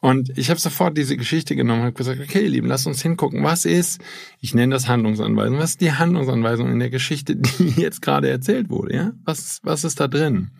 Und 0.00 0.38
ich 0.38 0.48
habe 0.48 0.60
sofort 0.60 0.96
diese 0.96 1.16
Geschichte 1.16 1.56
genommen 1.56 1.86
und 1.86 1.96
gesagt, 1.96 2.20
okay, 2.20 2.44
ihr 2.44 2.50
Lieben, 2.50 2.68
lasst 2.68 2.86
uns 2.86 3.02
hingucken. 3.02 3.42
Was 3.42 3.64
ist, 3.64 4.00
ich 4.40 4.54
nenne 4.54 4.72
das 4.72 4.86
Handlungsanweisung, 4.86 5.58
was 5.58 5.70
ist 5.70 5.80
die 5.80 5.90
Handlungsanweisung 5.90 6.70
in 6.70 6.78
der 6.78 6.90
Geschichte, 6.90 7.34
die 7.58 7.80
jetzt 7.80 8.00
gerade 8.00 8.30
erzählt 8.30 8.70
wurde? 8.70 8.94
Ja, 8.94 9.12
Was, 9.24 9.58
was 9.64 9.82
ist 9.82 9.98
da 9.98 10.06
drin? 10.06 10.50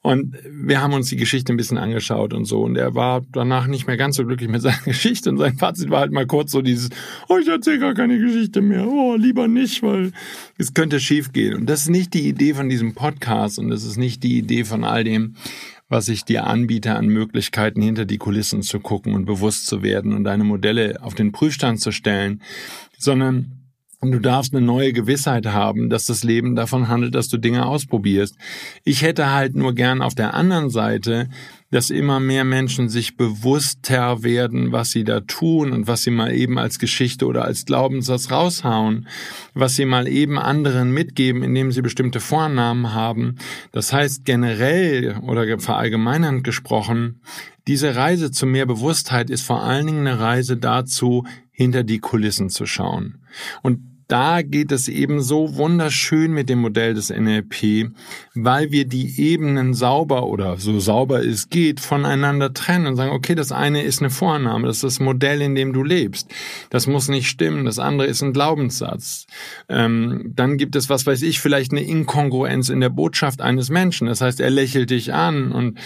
Und 0.00 0.36
wir 0.50 0.80
haben 0.80 0.94
uns 0.94 1.08
die 1.08 1.16
Geschichte 1.16 1.52
ein 1.52 1.56
bisschen 1.56 1.78
angeschaut 1.78 2.34
und 2.34 2.44
so. 2.44 2.62
Und 2.62 2.76
er 2.76 2.96
war 2.96 3.22
danach 3.30 3.68
nicht 3.68 3.86
mehr 3.86 3.96
ganz 3.96 4.16
so 4.16 4.24
glücklich 4.24 4.50
mit 4.50 4.62
seiner 4.62 4.76
Geschichte. 4.84 5.30
Und 5.30 5.38
sein 5.38 5.56
Fazit 5.58 5.90
war 5.90 6.00
halt 6.00 6.10
mal 6.10 6.26
kurz 6.26 6.50
so 6.50 6.60
dieses, 6.60 6.90
oh, 7.28 7.38
ich 7.38 7.46
erzähle 7.46 7.78
gar 7.78 7.94
keine 7.94 8.18
Geschichte 8.18 8.62
mehr. 8.62 8.84
Oh, 8.88 9.14
lieber 9.14 9.46
nicht, 9.46 9.84
weil 9.84 10.10
es 10.58 10.74
könnte 10.74 10.98
schief 10.98 11.32
gehen. 11.32 11.54
Und 11.54 11.66
das 11.66 11.82
ist 11.82 11.90
nicht 11.90 12.14
die 12.14 12.26
Idee 12.26 12.54
von 12.54 12.68
diesem 12.68 12.94
Podcast 12.94 13.60
und 13.60 13.68
das 13.68 13.84
ist 13.84 13.96
nicht 13.96 14.24
die 14.24 14.38
Idee 14.38 14.64
von 14.64 14.82
all 14.82 15.04
dem, 15.04 15.36
was 15.92 16.08
ich 16.08 16.24
dir 16.24 16.46
anbiete 16.46 16.94
an 16.94 17.06
Möglichkeiten, 17.06 17.82
hinter 17.82 18.06
die 18.06 18.16
Kulissen 18.16 18.62
zu 18.62 18.80
gucken 18.80 19.14
und 19.14 19.26
bewusst 19.26 19.66
zu 19.66 19.82
werden 19.82 20.14
und 20.14 20.24
deine 20.24 20.42
Modelle 20.42 20.96
auf 21.02 21.14
den 21.14 21.32
Prüfstand 21.32 21.80
zu 21.80 21.92
stellen, 21.92 22.40
sondern 22.96 23.68
du 24.00 24.18
darfst 24.18 24.54
eine 24.54 24.64
neue 24.64 24.94
Gewissheit 24.94 25.44
haben, 25.44 25.90
dass 25.90 26.06
das 26.06 26.24
Leben 26.24 26.56
davon 26.56 26.88
handelt, 26.88 27.14
dass 27.14 27.28
du 27.28 27.36
Dinge 27.36 27.66
ausprobierst. 27.66 28.36
Ich 28.84 29.02
hätte 29.02 29.32
halt 29.32 29.54
nur 29.54 29.74
gern 29.74 30.00
auf 30.00 30.14
der 30.14 30.32
anderen 30.32 30.70
Seite 30.70 31.28
dass 31.72 31.88
immer 31.90 32.20
mehr 32.20 32.44
Menschen 32.44 32.90
sich 32.90 33.16
bewusster 33.16 34.22
werden, 34.22 34.72
was 34.72 34.90
sie 34.90 35.04
da 35.04 35.20
tun 35.20 35.72
und 35.72 35.88
was 35.88 36.02
sie 36.02 36.10
mal 36.10 36.32
eben 36.32 36.58
als 36.58 36.78
Geschichte 36.78 37.26
oder 37.26 37.44
als 37.46 37.64
Glaubenssatz 37.64 38.30
raushauen, 38.30 39.08
was 39.54 39.74
sie 39.74 39.86
mal 39.86 40.06
eben 40.06 40.38
anderen 40.38 40.92
mitgeben, 40.92 41.42
indem 41.42 41.72
sie 41.72 41.80
bestimmte 41.80 42.20
Vornamen 42.20 42.92
haben. 42.92 43.36
Das 43.72 43.92
heißt 43.92 44.26
generell 44.26 45.18
oder 45.22 45.58
verallgemeinernd 45.58 46.44
gesprochen, 46.44 47.22
diese 47.66 47.96
Reise 47.96 48.30
zu 48.30 48.44
mehr 48.44 48.66
Bewusstheit 48.66 49.30
ist 49.30 49.42
vor 49.42 49.62
allen 49.62 49.86
Dingen 49.86 50.06
eine 50.06 50.20
Reise 50.20 50.58
dazu, 50.58 51.24
hinter 51.52 51.84
die 51.84 52.00
Kulissen 52.00 52.50
zu 52.50 52.66
schauen. 52.66 53.18
Und 53.62 53.91
da 54.12 54.42
geht 54.42 54.72
es 54.72 54.88
eben 54.88 55.22
so 55.22 55.56
wunderschön 55.56 56.34
mit 56.34 56.50
dem 56.50 56.58
Modell 56.58 56.92
des 56.92 57.08
NLP, 57.08 57.92
weil 58.34 58.70
wir 58.70 58.84
die 58.84 59.18
Ebenen 59.18 59.72
sauber 59.72 60.26
oder 60.26 60.58
so 60.58 60.80
sauber 60.80 61.24
es 61.24 61.48
geht 61.48 61.80
voneinander 61.80 62.52
trennen 62.52 62.88
und 62.88 62.96
sagen, 62.96 63.12
okay, 63.12 63.34
das 63.34 63.52
eine 63.52 63.82
ist 63.82 64.00
eine 64.00 64.10
Vorname, 64.10 64.66
das 64.66 64.76
ist 64.76 64.84
das 64.84 65.00
Modell, 65.00 65.40
in 65.40 65.54
dem 65.54 65.72
du 65.72 65.82
lebst. 65.82 66.30
Das 66.68 66.86
muss 66.86 67.08
nicht 67.08 67.26
stimmen, 67.26 67.64
das 67.64 67.78
andere 67.78 68.06
ist 68.06 68.22
ein 68.22 68.34
Glaubenssatz. 68.34 69.26
Ähm, 69.70 70.32
dann 70.34 70.58
gibt 70.58 70.76
es, 70.76 70.90
was 70.90 71.06
weiß 71.06 71.22
ich, 71.22 71.40
vielleicht 71.40 71.72
eine 71.72 71.82
Inkongruenz 71.82 72.68
in 72.68 72.80
der 72.80 72.90
Botschaft 72.90 73.40
eines 73.40 73.70
Menschen. 73.70 74.08
Das 74.08 74.20
heißt, 74.20 74.40
er 74.40 74.50
lächelt 74.50 74.90
dich 74.90 75.14
an 75.14 75.52
und 75.52 75.78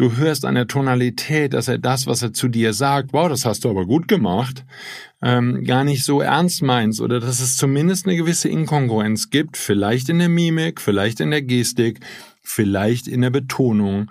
Du 0.00 0.16
hörst 0.16 0.46
an 0.46 0.54
der 0.54 0.66
Tonalität, 0.66 1.52
dass 1.52 1.68
er 1.68 1.76
das, 1.76 2.06
was 2.06 2.22
er 2.22 2.32
zu 2.32 2.48
dir 2.48 2.72
sagt, 2.72 3.12
wow, 3.12 3.28
das 3.28 3.44
hast 3.44 3.64
du 3.64 3.68
aber 3.68 3.84
gut 3.84 4.08
gemacht, 4.08 4.64
ähm, 5.20 5.62
gar 5.62 5.84
nicht 5.84 6.06
so 6.06 6.22
ernst 6.22 6.62
meinst 6.62 7.02
oder 7.02 7.20
dass 7.20 7.38
es 7.38 7.58
zumindest 7.58 8.06
eine 8.06 8.16
gewisse 8.16 8.48
Inkongruenz 8.48 9.28
gibt, 9.28 9.58
vielleicht 9.58 10.08
in 10.08 10.18
der 10.18 10.30
Mimik, 10.30 10.80
vielleicht 10.80 11.20
in 11.20 11.30
der 11.30 11.42
Gestik, 11.42 12.00
vielleicht 12.42 13.08
in 13.08 13.20
der 13.20 13.28
Betonung, 13.28 14.10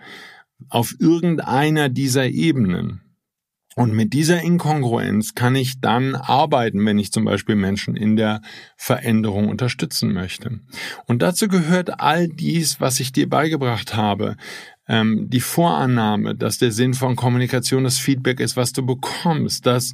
auf 0.70 0.94
irgendeiner 1.00 1.90
dieser 1.90 2.28
Ebenen. 2.28 3.02
Und 3.76 3.94
mit 3.94 4.14
dieser 4.14 4.42
Inkongruenz 4.42 5.34
kann 5.34 5.56
ich 5.56 5.80
dann 5.80 6.14
arbeiten, 6.14 6.86
wenn 6.86 7.00
ich 7.00 7.12
zum 7.12 7.26
Beispiel 7.26 7.56
Menschen 7.56 7.96
in 7.96 8.16
der 8.16 8.42
Veränderung 8.78 9.48
unterstützen 9.48 10.12
möchte. 10.12 10.60
Und 11.08 11.22
dazu 11.22 11.48
gehört 11.48 12.00
all 12.00 12.28
dies, 12.28 12.80
was 12.80 13.00
ich 13.00 13.12
dir 13.12 13.30
beigebracht 13.30 13.96
habe. 13.96 14.36
Ähm, 14.90 15.30
die 15.30 15.40
Vorannahme, 15.40 16.34
dass 16.34 16.58
der 16.58 16.72
Sinn 16.72 16.96
von 16.96 17.16
Kommunikation 17.16 17.84
das 17.84 18.00
Feedback 18.00 18.40
ist, 18.40 18.58
was 18.58 18.74
du 18.74 18.84
bekommst, 18.84 19.68
dass 19.68 19.94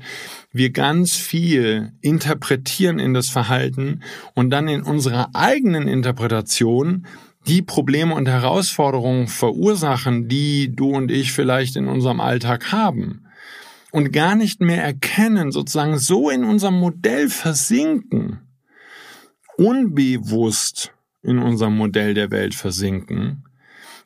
wir 0.54 0.70
ganz 0.72 1.18
viel 1.18 1.92
interpretieren 2.00 2.98
in 2.98 3.14
das 3.14 3.28
Verhalten 3.28 4.00
und 4.36 4.52
dann 4.52 4.70
in 4.70 4.84
unserer 4.84 5.30
eigenen 5.34 5.90
Interpretation 5.90 7.06
die 7.46 7.62
Probleme 7.62 8.16
und 8.16 8.28
Herausforderungen 8.28 9.28
verursachen, 9.28 10.30
die 10.30 10.74
du 10.74 10.92
und 10.92 11.12
ich 11.12 11.34
vielleicht 11.34 11.76
in 11.76 11.88
unserem 11.88 12.22
Alltag 12.22 12.72
haben. 12.72 13.26
Und 13.92 14.12
gar 14.12 14.36
nicht 14.36 14.62
mehr 14.62 14.84
erkennen, 14.84 15.52
sozusagen 15.52 15.98
so 15.98 16.30
in 16.30 16.44
unserem 16.44 16.80
Modell 16.80 17.30
versinken, 17.30 18.40
unbewusst 19.58 20.92
in 21.22 21.40
unserem 21.40 21.78
Modell 21.78 22.14
der 22.14 22.32
Welt 22.32 22.56
versinken, 22.56 23.45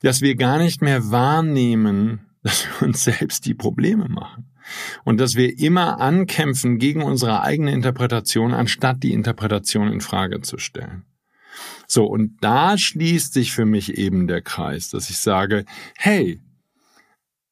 dass 0.01 0.21
wir 0.21 0.35
gar 0.35 0.59
nicht 0.59 0.81
mehr 0.81 1.12
wahrnehmen, 1.12 2.25
dass 2.43 2.65
wir 2.65 2.88
uns 2.88 3.03
selbst 3.03 3.45
die 3.45 3.53
Probleme 3.53 4.07
machen. 4.07 4.45
Und 5.03 5.19
dass 5.19 5.35
wir 5.35 5.57
immer 5.57 5.99
ankämpfen 5.99 6.77
gegen 6.77 7.01
unsere 7.01 7.41
eigene 7.41 7.71
Interpretation, 7.71 8.53
anstatt 8.53 9.01
die 9.01 9.13
Interpretation 9.13 9.91
in 9.91 9.99
Frage 9.99 10.41
zu 10.41 10.59
stellen. 10.59 11.05
So, 11.88 12.05
und 12.05 12.38
da 12.41 12.77
schließt 12.77 13.33
sich 13.33 13.51
für 13.51 13.65
mich 13.65 13.97
eben 13.97 14.27
der 14.27 14.41
Kreis, 14.43 14.89
dass 14.89 15.09
ich 15.09 15.17
sage, 15.17 15.65
hey, 15.97 16.39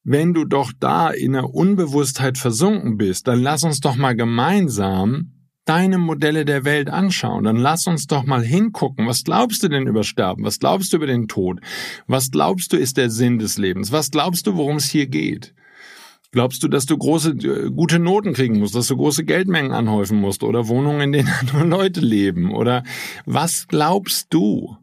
wenn 0.04 0.34
du 0.34 0.46
doch 0.46 0.72
da 0.80 1.10
in 1.10 1.34
der 1.34 1.54
Unbewusstheit 1.54 2.38
versunken 2.38 2.98
bist, 2.98 3.28
dann 3.28 3.42
lass 3.42 3.64
uns 3.64 3.80
doch 3.80 3.96
mal 3.96 4.16
gemeinsam 4.16 5.37
deine 5.68 5.98
Modelle 5.98 6.46
der 6.46 6.66
Welt 6.66 6.90
anschauen. 6.90 7.44
Dann 7.44 7.58
lass 7.58 7.88
uns 7.88 8.08
doch 8.08 8.26
mal 8.26 8.44
hingucken. 8.44 9.06
Was 9.08 9.24
glaubst 9.24 9.62
du 9.64 9.68
denn 9.68 9.88
über 9.88 10.04
Sterben? 10.04 10.44
Was 10.44 10.60
glaubst 10.60 10.94
du 10.94 10.98
über 10.98 11.08
den 11.08 11.28
Tod? 11.28 11.60
Was 12.08 12.32
glaubst 12.32 12.74
du 12.74 12.78
ist 12.78 12.98
der 12.98 13.10
Sinn 13.10 13.38
des 13.38 13.58
Lebens? 13.58 13.92
Was 13.92 14.10
glaubst 14.10 14.48
du, 14.48 14.56
worum 14.56 14.78
es 14.78 14.90
hier 14.90 15.08
geht? 15.08 15.54
Glaubst 16.32 16.62
du, 16.64 16.68
dass 16.68 16.86
du 16.86 16.98
große, 16.98 17.32
äh, 17.32 17.70
gute 17.72 18.00
Noten 18.00 18.34
kriegen 18.34 18.60
musst, 18.60 18.76
dass 18.76 18.88
du 18.88 18.98
große 18.98 19.24
Geldmengen 19.24 19.72
anhäufen 19.72 20.20
musst 20.20 20.44
oder 20.44 20.68
Wohnungen, 20.68 21.02
in 21.02 21.12
denen 21.12 21.30
andere 21.40 21.64
Leute 21.64 22.00
leben? 22.02 22.54
Oder 22.54 22.84
was 23.26 23.68
glaubst 23.68 24.28
du? 24.34 24.78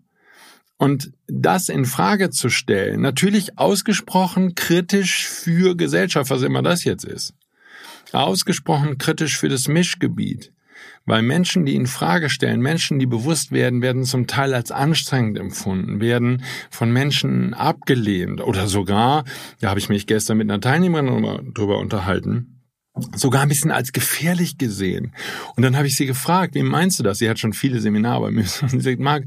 Und 0.77 1.12
das 1.29 1.68
in 1.68 1.85
Frage 1.85 2.31
zu 2.31 2.49
stellen, 2.49 3.01
natürlich 3.01 3.59
ausgesprochen 3.59 4.55
kritisch 4.55 5.27
für 5.27 5.77
Gesellschaft, 5.77 6.31
was 6.31 6.42
immer 6.42 6.62
das 6.62 6.85
jetzt 6.85 7.05
ist. 7.05 7.35
Ausgesprochen 8.12 8.99
kritisch 8.99 9.38
für 9.38 9.49
das 9.49 9.68
Mischgebiet. 9.68 10.54
Weil 11.07 11.23
Menschen, 11.23 11.67
die 11.67 11.75
in 11.75 11.87
Frage 11.87 12.31
stellen, 12.31 12.61
Menschen, 12.61 12.99
die 12.99 13.07
bewusst 13.07 13.53
werden, 13.53 13.83
werden 13.83 14.05
zum 14.05 14.27
Teil 14.27 14.55
als 14.55 14.71
anstrengend 14.71 15.38
empfunden, 15.38 16.01
werden 16.01 16.43
von 16.71 16.90
Menschen 16.93 17.53
abgelehnt 17.53 18.40
oder 18.40 18.67
sogar, 18.69 19.25
da 19.61 19.69
habe 19.69 19.81
ich 19.81 19.90
mich 19.90 20.07
gestern 20.07 20.38
mit 20.38 20.51
einer 20.51 20.61
Teilnehmerin 20.61 21.53
drüber 21.53 21.79
unterhalten, 21.79 22.62
sogar 23.14 23.43
ein 23.43 23.49
bisschen 23.49 23.71
als 23.71 23.93
gefährlich 23.93 24.57
gesehen. 24.57 25.14
Und 25.57 25.62
dann 25.62 25.77
habe 25.77 25.87
ich 25.87 25.97
sie 25.97 26.07
gefragt, 26.07 26.55
wie 26.55 26.62
meinst 26.62 26.99
du 26.99 27.03
das? 27.03 27.19
Sie 27.19 27.29
hat 27.29 27.38
schon 27.38 27.53
viele 27.53 27.81
Seminare 27.81 28.23
bei 28.23 28.31
mir. 28.31 28.47
Und 28.62 28.69
sie 28.71 28.81
sagt, 28.81 29.01
Marc, 29.01 29.25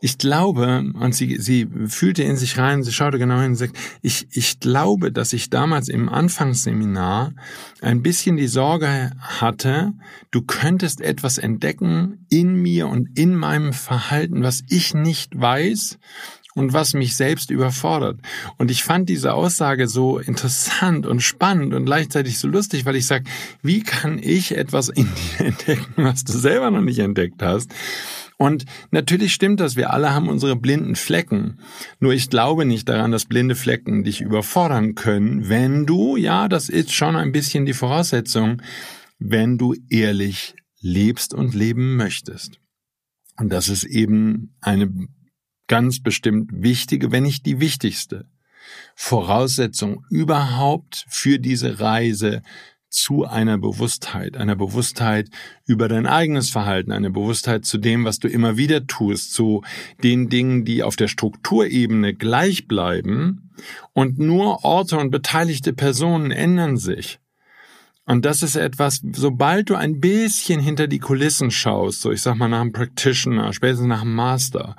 ich 0.00 0.18
glaube, 0.18 0.92
und 0.94 1.14
sie, 1.14 1.38
sie 1.38 1.66
fühlte 1.86 2.22
in 2.22 2.36
sich 2.36 2.58
rein, 2.58 2.82
sie 2.82 2.92
schaute 2.92 3.18
genau 3.18 3.40
hin 3.40 3.52
und 3.52 3.56
sagt, 3.56 3.76
ich, 4.02 4.26
ich 4.30 4.60
glaube, 4.60 5.10
dass 5.10 5.32
ich 5.32 5.50
damals 5.50 5.88
im 5.88 6.08
Anfangsseminar 6.08 7.32
ein 7.80 8.02
bisschen 8.02 8.36
die 8.36 8.48
Sorge 8.48 9.12
hatte, 9.18 9.92
du 10.30 10.42
könntest 10.42 11.00
etwas 11.00 11.38
entdecken 11.38 12.26
in 12.28 12.54
mir 12.54 12.88
und 12.88 13.18
in 13.18 13.34
meinem 13.34 13.72
Verhalten, 13.72 14.42
was 14.42 14.62
ich 14.68 14.94
nicht 14.94 15.38
weiß 15.38 15.98
und 16.56 16.72
was 16.72 16.94
mich 16.94 17.16
selbst 17.16 17.50
überfordert. 17.50 18.18
Und 18.56 18.70
ich 18.70 18.82
fand 18.82 19.08
diese 19.08 19.34
Aussage 19.34 19.86
so 19.86 20.18
interessant 20.18 21.06
und 21.06 21.20
spannend 21.20 21.74
und 21.74 21.84
gleichzeitig 21.84 22.38
so 22.38 22.48
lustig, 22.48 22.86
weil 22.86 22.96
ich 22.96 23.06
sage, 23.06 23.24
wie 23.62 23.82
kann 23.82 24.18
ich 24.18 24.56
etwas 24.56 24.88
in 24.88 25.04
dir 25.38 25.46
entdecken, 25.46 25.92
was 26.04 26.24
du 26.24 26.32
selber 26.32 26.70
noch 26.70 26.80
nicht 26.80 26.98
entdeckt 26.98 27.42
hast? 27.42 27.72
Und 28.38 28.64
natürlich 28.90 29.32
stimmt 29.32 29.60
das, 29.60 29.76
wir 29.76 29.92
alle 29.92 30.12
haben 30.12 30.28
unsere 30.28 30.56
blinden 30.56 30.96
Flecken. 30.96 31.58
Nur 32.00 32.12
ich 32.12 32.28
glaube 32.28 32.64
nicht 32.64 32.88
daran, 32.88 33.12
dass 33.12 33.26
blinde 33.26 33.54
Flecken 33.54 34.04
dich 34.04 34.20
überfordern 34.20 34.94
können, 34.94 35.48
wenn 35.48 35.86
du, 35.86 36.16
ja, 36.16 36.48
das 36.48 36.68
ist 36.68 36.92
schon 36.92 37.16
ein 37.16 37.32
bisschen 37.32 37.64
die 37.64 37.72
Voraussetzung, 37.72 38.62
wenn 39.18 39.56
du 39.58 39.74
ehrlich 39.88 40.54
lebst 40.80 41.34
und 41.34 41.54
leben 41.54 41.96
möchtest. 41.96 42.60
Und 43.38 43.50
das 43.50 43.68
ist 43.68 43.84
eben 43.84 44.54
eine 44.60 44.90
ganz 45.66 46.02
bestimmt 46.02 46.50
wichtige, 46.52 47.12
wenn 47.12 47.24
nicht 47.24 47.46
die 47.46 47.60
wichtigste 47.60 48.26
Voraussetzung 48.94 50.04
überhaupt 50.10 51.06
für 51.08 51.38
diese 51.38 51.80
Reise 51.80 52.42
zu 52.88 53.24
einer 53.24 53.58
Bewusstheit, 53.58 54.36
einer 54.36 54.56
Bewusstheit 54.56 55.28
über 55.66 55.88
dein 55.88 56.06
eigenes 56.06 56.50
Verhalten, 56.50 56.92
eine 56.92 57.10
Bewusstheit 57.10 57.64
zu 57.64 57.78
dem, 57.78 58.04
was 58.04 58.18
du 58.18 58.28
immer 58.28 58.56
wieder 58.56 58.86
tust, 58.86 59.34
zu 59.34 59.62
den 60.02 60.28
Dingen, 60.28 60.64
die 60.64 60.82
auf 60.82 60.96
der 60.96 61.08
Strukturebene 61.08 62.14
gleich 62.14 62.68
bleiben 62.68 63.50
und 63.92 64.18
nur 64.18 64.64
Orte 64.64 64.96
und 64.98 65.10
beteiligte 65.10 65.72
Personen 65.72 66.30
ändern 66.30 66.76
sich. 66.76 67.18
Und 68.06 68.24
das 68.24 68.42
ist 68.42 68.54
etwas, 68.54 69.02
sobald 69.12 69.68
du 69.68 69.74
ein 69.74 70.00
bisschen 70.00 70.60
hinter 70.60 70.86
die 70.86 71.00
Kulissen 71.00 71.50
schaust, 71.50 72.00
so 72.00 72.12
ich 72.12 72.22
sag 72.22 72.36
mal 72.36 72.48
nach 72.48 72.60
einem 72.60 72.72
Practitioner, 72.72 73.52
spätestens 73.52 73.88
nach 73.88 74.02
einem 74.02 74.14
Master, 74.14 74.76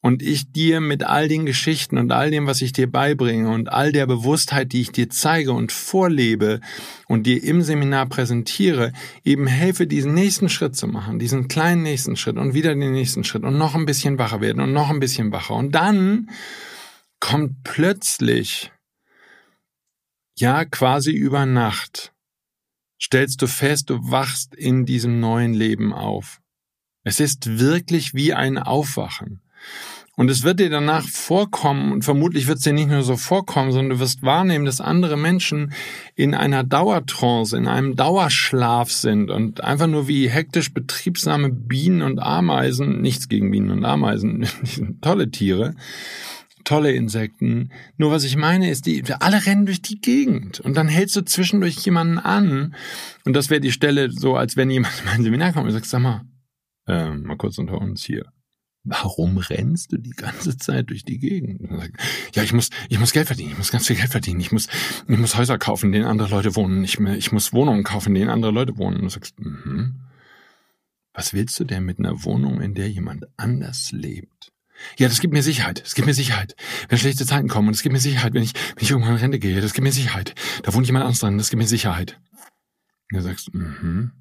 und 0.00 0.22
ich 0.22 0.52
dir 0.52 0.80
mit 0.80 1.02
all 1.02 1.28
den 1.28 1.44
Geschichten 1.44 1.98
und 1.98 2.12
all 2.12 2.30
dem, 2.30 2.46
was 2.46 2.62
ich 2.62 2.72
dir 2.72 2.90
beibringe 2.90 3.50
und 3.50 3.72
all 3.72 3.90
der 3.90 4.06
Bewusstheit, 4.06 4.72
die 4.72 4.82
ich 4.82 4.92
dir 4.92 5.10
zeige 5.10 5.52
und 5.52 5.72
vorlebe 5.72 6.60
und 7.08 7.26
dir 7.26 7.42
im 7.42 7.62
Seminar 7.62 8.06
präsentiere, 8.06 8.92
eben 9.24 9.46
helfe, 9.46 9.86
diesen 9.86 10.14
nächsten 10.14 10.48
Schritt 10.48 10.76
zu 10.76 10.86
machen, 10.86 11.18
diesen 11.18 11.48
kleinen 11.48 11.82
nächsten 11.82 12.16
Schritt 12.16 12.36
und 12.36 12.54
wieder 12.54 12.74
den 12.74 12.92
nächsten 12.92 13.24
Schritt 13.24 13.42
und 13.42 13.58
noch 13.58 13.74
ein 13.74 13.86
bisschen 13.86 14.18
wacher 14.18 14.40
werden 14.40 14.60
und 14.60 14.72
noch 14.72 14.90
ein 14.90 15.00
bisschen 15.00 15.32
wacher. 15.32 15.54
Und 15.54 15.72
dann 15.72 16.30
kommt 17.18 17.64
plötzlich, 17.64 18.70
ja, 20.36 20.64
quasi 20.64 21.10
über 21.10 21.44
Nacht, 21.44 22.12
stellst 23.02 23.42
du 23.42 23.48
fest, 23.48 23.90
du 23.90 23.98
wachst 24.10 24.54
in 24.54 24.86
diesem 24.86 25.18
neuen 25.18 25.54
Leben 25.54 25.92
auf. 25.92 26.40
Es 27.02 27.18
ist 27.18 27.58
wirklich 27.58 28.14
wie 28.14 28.34
ein 28.34 28.58
Aufwachen. 28.58 29.42
Und 30.18 30.32
es 30.32 30.42
wird 30.42 30.58
dir 30.58 30.68
danach 30.68 31.06
vorkommen, 31.06 31.92
und 31.92 32.04
vermutlich 32.04 32.48
wird 32.48 32.58
es 32.58 32.64
dir 32.64 32.72
nicht 32.72 32.88
nur 32.88 33.04
so 33.04 33.16
vorkommen, 33.16 33.70
sondern 33.70 33.90
du 33.90 34.00
wirst 34.00 34.24
wahrnehmen, 34.24 34.64
dass 34.64 34.80
andere 34.80 35.16
Menschen 35.16 35.72
in 36.16 36.34
einer 36.34 36.64
Dauertrance, 36.64 37.56
in 37.56 37.68
einem 37.68 37.94
Dauerschlaf 37.94 38.90
sind 38.90 39.30
und 39.30 39.62
einfach 39.62 39.86
nur 39.86 40.08
wie 40.08 40.28
hektisch 40.28 40.74
betriebsame 40.74 41.50
Bienen 41.50 42.02
und 42.02 42.18
Ameisen, 42.18 43.00
nichts 43.00 43.28
gegen 43.28 43.52
Bienen 43.52 43.70
und 43.70 43.84
Ameisen, 43.84 44.48
tolle 45.02 45.30
Tiere, 45.30 45.76
tolle 46.64 46.90
Insekten. 46.90 47.70
Nur 47.96 48.10
was 48.10 48.24
ich 48.24 48.34
meine 48.34 48.70
ist, 48.70 48.86
die 48.86 49.04
alle 49.20 49.46
rennen 49.46 49.66
durch 49.66 49.82
die 49.82 50.00
Gegend 50.00 50.58
und 50.58 50.76
dann 50.76 50.88
hältst 50.88 51.14
du 51.14 51.24
zwischendurch 51.24 51.76
jemanden 51.76 52.18
an 52.18 52.74
und 53.24 53.34
das 53.34 53.50
wäre 53.50 53.60
die 53.60 53.70
Stelle 53.70 54.10
so, 54.10 54.34
als 54.34 54.56
wenn 54.56 54.68
jemand 54.68 54.94
in 54.98 55.04
mein 55.04 55.22
Seminar 55.22 55.52
kommt 55.52 55.66
und 55.66 55.72
sagt, 55.72 55.86
sag 55.86 56.02
mal, 56.02 56.22
äh, 56.88 57.08
mal 57.08 57.36
kurz 57.36 57.56
unter 57.58 57.80
uns 57.80 58.02
hier 58.02 58.24
warum 58.84 59.38
rennst 59.38 59.92
du 59.92 59.98
die 59.98 60.10
ganze 60.10 60.56
Zeit 60.56 60.90
durch 60.90 61.04
die 61.04 61.18
Gegend? 61.18 61.68
Ja, 62.34 62.42
ich 62.42 62.52
muss, 62.52 62.70
ich 62.88 62.98
muss 62.98 63.12
Geld 63.12 63.26
verdienen, 63.26 63.52
ich 63.52 63.58
muss 63.58 63.70
ganz 63.70 63.86
viel 63.86 63.96
Geld 63.96 64.10
verdienen, 64.10 64.40
ich 64.40 64.52
muss, 64.52 64.68
ich 65.06 65.18
muss 65.18 65.36
Häuser 65.36 65.58
kaufen, 65.58 65.86
in 65.86 65.92
denen 65.92 66.06
andere 66.06 66.28
Leute 66.28 66.56
wohnen, 66.56 66.84
ich, 66.84 66.98
ich 66.98 67.32
muss 67.32 67.52
Wohnungen 67.52 67.84
kaufen, 67.84 68.10
in 68.10 68.14
denen 68.14 68.30
andere 68.30 68.52
Leute 68.52 68.78
wohnen. 68.78 68.96
Und 68.96 69.02
du 69.04 69.08
sagst, 69.10 69.38
mhm. 69.38 70.00
was 71.12 71.32
willst 71.32 71.58
du 71.60 71.64
denn 71.64 71.84
mit 71.84 71.98
einer 71.98 72.24
Wohnung, 72.24 72.60
in 72.60 72.74
der 72.74 72.88
jemand 72.90 73.26
anders 73.36 73.92
lebt? 73.92 74.52
Ja, 74.96 75.08
das 75.08 75.20
gibt 75.20 75.34
mir 75.34 75.42
Sicherheit. 75.42 75.82
Das 75.82 75.94
gibt 75.94 76.06
mir 76.06 76.14
Sicherheit. 76.14 76.54
Wenn 76.88 76.98
schlechte 76.98 77.26
Zeiten 77.26 77.48
kommen, 77.48 77.68
und 77.68 77.74
es 77.74 77.82
gibt 77.82 77.92
mir 77.92 78.00
Sicherheit, 78.00 78.32
wenn 78.34 78.44
ich, 78.44 78.54
wenn 78.54 78.84
ich 78.84 78.90
irgendwann 78.90 79.14
in 79.14 79.20
Rente 79.20 79.38
gehe, 79.38 79.60
das 79.60 79.72
gibt 79.72 79.84
mir 79.84 79.92
Sicherheit. 79.92 80.34
Da 80.62 80.72
wohnt 80.72 80.86
jemand 80.86 81.04
anderes 81.04 81.20
dran, 81.20 81.38
das 81.38 81.50
gibt 81.50 81.60
mir 81.60 81.68
Sicherheit. 81.68 82.20
Und 83.10 83.18
du 83.18 83.22
sagst, 83.22 83.52
mhm. 83.54 84.12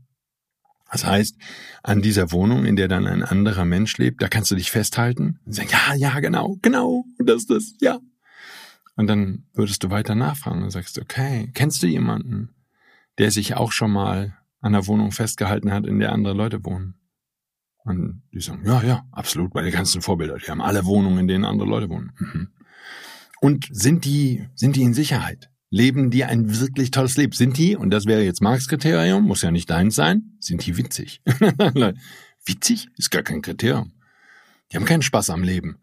Das 0.91 1.05
heißt, 1.05 1.37
an 1.83 2.01
dieser 2.01 2.31
Wohnung, 2.31 2.65
in 2.65 2.75
der 2.75 2.87
dann 2.87 3.07
ein 3.07 3.23
anderer 3.23 3.65
Mensch 3.65 3.97
lebt, 3.97 4.21
da 4.21 4.27
kannst 4.27 4.51
du 4.51 4.55
dich 4.55 4.71
festhalten 4.71 5.39
und 5.45 5.53
sagen, 5.53 5.69
ja, 5.71 5.95
ja, 5.95 6.19
genau, 6.19 6.57
genau, 6.61 7.03
das 7.19 7.37
ist 7.37 7.49
das, 7.49 7.73
ja. 7.81 7.99
Und 8.95 9.07
dann 9.07 9.45
würdest 9.53 9.83
du 9.83 9.89
weiter 9.89 10.15
nachfragen 10.15 10.63
und 10.63 10.71
sagst, 10.71 10.97
okay, 10.99 11.51
kennst 11.53 11.83
du 11.83 11.87
jemanden, 11.87 12.55
der 13.17 13.31
sich 13.31 13.55
auch 13.55 13.71
schon 13.71 13.91
mal 13.91 14.37
an 14.59 14.73
der 14.73 14.87
Wohnung 14.87 15.11
festgehalten 15.11 15.71
hat, 15.71 15.85
in 15.85 15.99
der 15.99 16.13
andere 16.13 16.33
Leute 16.33 16.65
wohnen? 16.65 16.95
Und 17.83 18.23
die 18.33 18.41
sagen, 18.41 18.63
ja, 18.65 18.81
ja, 18.83 19.05
absolut, 19.11 19.53
bei 19.53 19.61
den 19.61 19.71
ganzen 19.71 20.01
Vorbilder. 20.01 20.37
Die 20.37 20.49
haben 20.49 20.61
alle 20.61 20.85
Wohnungen, 20.85 21.19
in 21.19 21.27
denen 21.27 21.45
andere 21.45 21.69
Leute 21.69 21.89
wohnen. 21.89 22.11
Mhm. 22.17 22.47
Und 23.39 23.67
sind 23.71 24.03
die, 24.03 24.47
sind 24.55 24.75
die 24.75 24.81
in 24.81 24.93
Sicherheit? 24.93 25.49
Leben 25.69 26.11
die 26.11 26.23
ein 26.23 26.59
wirklich 26.59 26.91
tolles 26.91 27.17
Leben? 27.17 27.33
Sind 27.33 27.57
die, 27.57 27.75
und 27.75 27.89
das 27.89 28.05
wäre 28.05 28.23
jetzt 28.23 28.41
Marx 28.41 28.67
Kriterium, 28.67 29.23
muss 29.23 29.41
ja 29.41 29.51
nicht 29.51 29.69
deins 29.69 29.95
sein, 29.95 30.37
sind 30.39 30.65
die 30.65 30.77
witzig? 30.77 31.21
witzig 32.45 32.89
ist 32.97 33.11
gar 33.11 33.23
kein 33.23 33.41
Kriterium. 33.41 33.91
Die 34.71 34.77
haben 34.77 34.85
keinen 34.85 35.01
Spaß 35.01 35.29
am 35.29 35.43
Leben. 35.43 35.77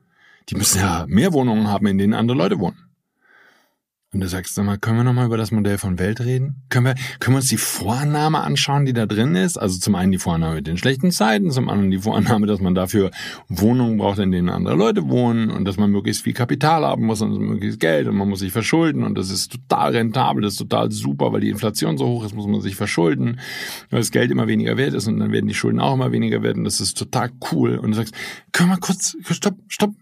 Die 0.49 0.57
müssen 0.57 0.79
ja 0.79 1.07
mehr 1.09 1.33
Wohnungen 1.33 1.69
haben, 1.69 1.87
in 1.87 1.99
denen 1.99 2.15
andere 2.15 2.37
Leute 2.37 2.59
wohnen. 2.59 2.84
Und 4.15 4.21
du 4.21 4.29
sagst, 4.29 4.55
sag 4.55 4.65
mal, 4.65 4.79
können 4.79 4.99
wir 4.99 5.05
nochmal 5.05 5.27
über 5.27 5.37
das 5.37 5.51
Modell 5.51 5.77
von 5.77 5.99
Welt 5.99 6.21
reden? 6.21 6.63
Können 6.69 6.87
wir, 6.87 6.95
können 7.19 7.35
wir 7.35 7.39
uns 7.39 7.49
die 7.49 7.57
Vorannahme 7.57 8.41
anschauen, 8.41 8.87
die 8.87 8.93
da 8.93 9.07
drin 9.07 9.35
ist? 9.35 9.57
Also 9.59 9.81
zum 9.81 9.97
einen 9.97 10.13
die 10.13 10.19
Vorannahme 10.19 10.55
mit 10.55 10.69
den 10.69 10.77
schlechten 10.77 11.11
Zeiten, 11.11 11.51
zum 11.51 11.69
anderen 11.69 11.91
die 11.91 11.99
Vorannahme, 11.99 12.47
dass 12.47 12.61
man 12.61 12.77
dafür 12.77 13.11
Wohnungen 13.49 13.99
braucht, 13.99 14.21
in 14.21 14.31
denen 14.31 14.51
andere 14.51 14.77
Leute 14.77 15.09
wohnen 15.09 15.51
und 15.51 15.65
dass 15.65 15.79
man 15.79 15.91
möglichst 15.91 16.23
viel 16.23 16.33
Kapital 16.33 16.85
haben 16.85 17.05
muss 17.07 17.23
und 17.23 17.37
möglichst 17.41 17.81
Geld 17.81 18.07
und 18.07 18.17
man 18.17 18.29
muss 18.29 18.39
sich 18.39 18.53
verschulden 18.53 19.03
und 19.03 19.19
das 19.19 19.31
ist 19.31 19.51
total 19.51 19.91
rentabel, 19.91 20.43
das 20.43 20.53
ist 20.53 20.59
total 20.59 20.93
super, 20.93 21.33
weil 21.33 21.41
die 21.41 21.51
Inflation 21.51 21.99
so 21.99 22.07
hoch 22.07 22.25
ist, 22.25 22.37
muss 22.37 22.47
man 22.47 22.61
sich 22.61 22.77
verschulden, 22.77 23.41
weil 23.91 23.99
das 23.99 24.13
Geld 24.13 24.31
immer 24.31 24.47
weniger 24.47 24.77
wert 24.77 24.95
ist 24.95 25.09
und 25.09 25.19
dann 25.19 25.33
werden 25.33 25.49
die 25.49 25.55
Schulden 25.55 25.81
auch 25.81 25.95
immer 25.95 26.13
weniger 26.13 26.43
werden. 26.43 26.63
Das 26.63 26.81
ist 26.81 26.97
total 26.97 27.31
cool. 27.51 27.79
Und 27.79 27.91
du 27.91 27.97
sagst, 27.97 28.15
können 28.53 28.71
wir 28.71 28.79
kurz, 28.79 29.17
stopp, 29.29 29.57
stopp, 29.67 29.95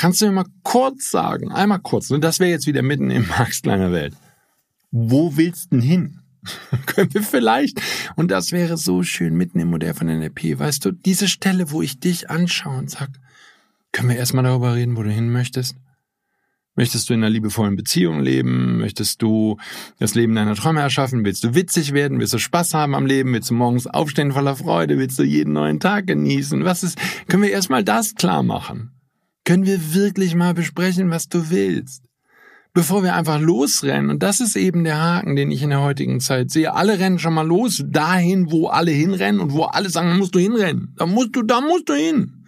Kannst 0.00 0.22
du 0.22 0.26
mir 0.28 0.32
mal 0.32 0.46
kurz 0.62 1.10
sagen, 1.10 1.52
einmal 1.52 1.78
kurz, 1.78 2.10
und 2.10 2.24
das 2.24 2.40
wäre 2.40 2.48
jetzt 2.48 2.66
wieder 2.66 2.80
mitten 2.80 3.10
im 3.10 3.28
Marx 3.28 3.60
kleiner 3.60 3.92
Welt. 3.92 4.14
Wo 4.90 5.36
willst 5.36 5.66
du 5.66 5.76
denn 5.76 5.82
hin? 5.82 6.20
Können 6.86 7.12
wir 7.12 7.22
vielleicht, 7.22 7.82
und 8.16 8.30
das 8.30 8.50
wäre 8.50 8.78
so 8.78 9.02
schön 9.02 9.36
mitten 9.36 9.58
im 9.58 9.68
Modell 9.68 9.92
von 9.92 10.06
NLP, 10.06 10.58
weißt 10.58 10.86
du, 10.86 10.92
diese 10.92 11.28
Stelle, 11.28 11.70
wo 11.70 11.82
ich 11.82 12.00
dich 12.00 12.30
anschaue 12.30 12.78
und 12.78 12.90
sag, 12.90 13.10
können 13.92 14.08
wir 14.08 14.16
erstmal 14.16 14.44
darüber 14.44 14.74
reden, 14.74 14.96
wo 14.96 15.02
du 15.02 15.10
hin 15.10 15.30
möchtest? 15.30 15.76
Möchtest 16.76 17.10
du 17.10 17.12
in 17.12 17.20
einer 17.20 17.28
liebevollen 17.28 17.76
Beziehung 17.76 18.20
leben? 18.20 18.78
Möchtest 18.78 19.20
du 19.20 19.58
das 19.98 20.14
Leben 20.14 20.34
deiner 20.34 20.54
Träume 20.54 20.80
erschaffen? 20.80 21.26
Willst 21.26 21.44
du 21.44 21.54
witzig 21.54 21.92
werden? 21.92 22.20
Willst 22.20 22.32
du 22.32 22.38
Spaß 22.38 22.72
haben 22.72 22.94
am 22.94 23.04
Leben? 23.04 23.34
Willst 23.34 23.50
du 23.50 23.54
morgens 23.54 23.86
aufstehen 23.86 24.32
voller 24.32 24.56
Freude? 24.56 24.96
Willst 24.96 25.18
du 25.18 25.24
jeden 25.24 25.52
neuen 25.52 25.78
Tag 25.78 26.06
genießen? 26.06 26.64
Was 26.64 26.84
ist, 26.84 26.98
können 27.28 27.42
wir 27.42 27.50
erstmal 27.50 27.84
das 27.84 28.14
klar 28.14 28.42
machen? 28.42 28.92
Können 29.44 29.66
wir 29.66 29.94
wirklich 29.94 30.34
mal 30.34 30.54
besprechen, 30.54 31.10
was 31.10 31.28
du 31.28 31.50
willst. 31.50 32.04
Bevor 32.72 33.02
wir 33.02 33.16
einfach 33.16 33.40
losrennen. 33.40 34.10
Und 34.10 34.22
das 34.22 34.38
ist 34.38 34.54
eben 34.54 34.84
der 34.84 35.02
Haken, 35.02 35.34
den 35.34 35.50
ich 35.50 35.62
in 35.62 35.70
der 35.70 35.80
heutigen 35.80 36.20
Zeit 36.20 36.52
sehe. 36.52 36.72
Alle 36.72 37.00
rennen 37.00 37.18
schon 37.18 37.34
mal 37.34 37.46
los, 37.46 37.82
dahin, 37.84 38.52
wo 38.52 38.68
alle 38.68 38.92
hinrennen 38.92 39.40
und 39.40 39.52
wo 39.52 39.64
alle 39.64 39.90
sagen, 39.90 40.10
da 40.10 40.14
musst 40.14 40.36
du 40.36 40.38
hinrennen. 40.38 40.94
Da 40.96 41.06
musst 41.06 41.34
du, 41.34 41.42
da 41.42 41.60
musst 41.60 41.88
du 41.88 41.94
hin. 41.94 42.44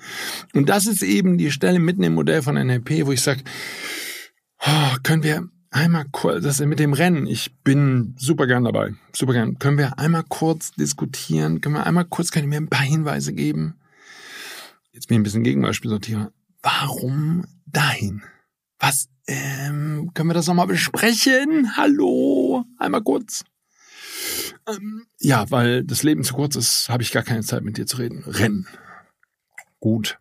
Und 0.55 0.69
das 0.69 0.87
ist 0.87 1.03
eben 1.03 1.39
die 1.39 1.51
Stelle 1.51 1.81
mitten 1.81 2.05
im 2.05 2.15
Modell 2.15 2.43
von 2.43 2.55
NLP, 2.55 3.05
wo 3.05 3.11
ich 3.11 3.21
sage, 3.21 3.43
oh, 4.65 4.97
können 5.03 5.25
wir 5.25 5.49
einmal 5.73 6.05
kurz, 6.13 6.45
das 6.45 6.61
mit 6.61 6.79
dem 6.79 6.93
Rennen, 6.93 7.27
ich 7.27 7.57
bin 7.65 8.15
super 8.17 8.47
gern 8.47 8.63
dabei, 8.63 8.93
super 9.13 9.33
gern. 9.33 9.59
Können 9.59 9.79
wir 9.79 9.99
einmal 9.99 10.23
kurz 10.29 10.71
diskutieren? 10.73 11.61
Können 11.61 11.75
wir 11.75 11.87
einmal 11.87 12.05
kurz, 12.05 12.31
können 12.31 12.49
mir 12.49 12.59
ein 12.59 12.69
paar 12.69 12.87
Hinweise 12.87 13.33
geben? 13.33 13.75
Jetzt 14.93 15.09
bin 15.09 15.17
ich 15.17 15.21
ein 15.21 15.25
bisschen 15.25 15.43
Gegenbeispiel 15.43 15.91
sortieren 15.91 16.29
warum 16.63 17.45
dahin? 17.67 18.23
Was, 18.79 19.09
ähm, 19.27 20.11
können 20.15 20.31
wir 20.31 20.35
das 20.35 20.47
nochmal 20.47 20.67
besprechen? 20.67 21.77
Hallo? 21.77 22.65
Einmal 22.79 23.03
kurz. 23.03 23.45
Ähm, 24.69 25.07
ja, 25.21 25.51
weil 25.51 25.85
das 25.85 26.03
Leben 26.03 26.25
zu 26.25 26.35
kurz 26.35 26.57
ist, 26.57 26.89
habe 26.89 27.03
ich 27.03 27.13
gar 27.13 27.23
keine 27.23 27.43
Zeit 27.43 27.63
mit 27.63 27.77
dir 27.77 27.87
zu 27.87 27.99
reden. 27.99 28.25
Rennen. 28.27 28.67
Gut. 29.81 30.19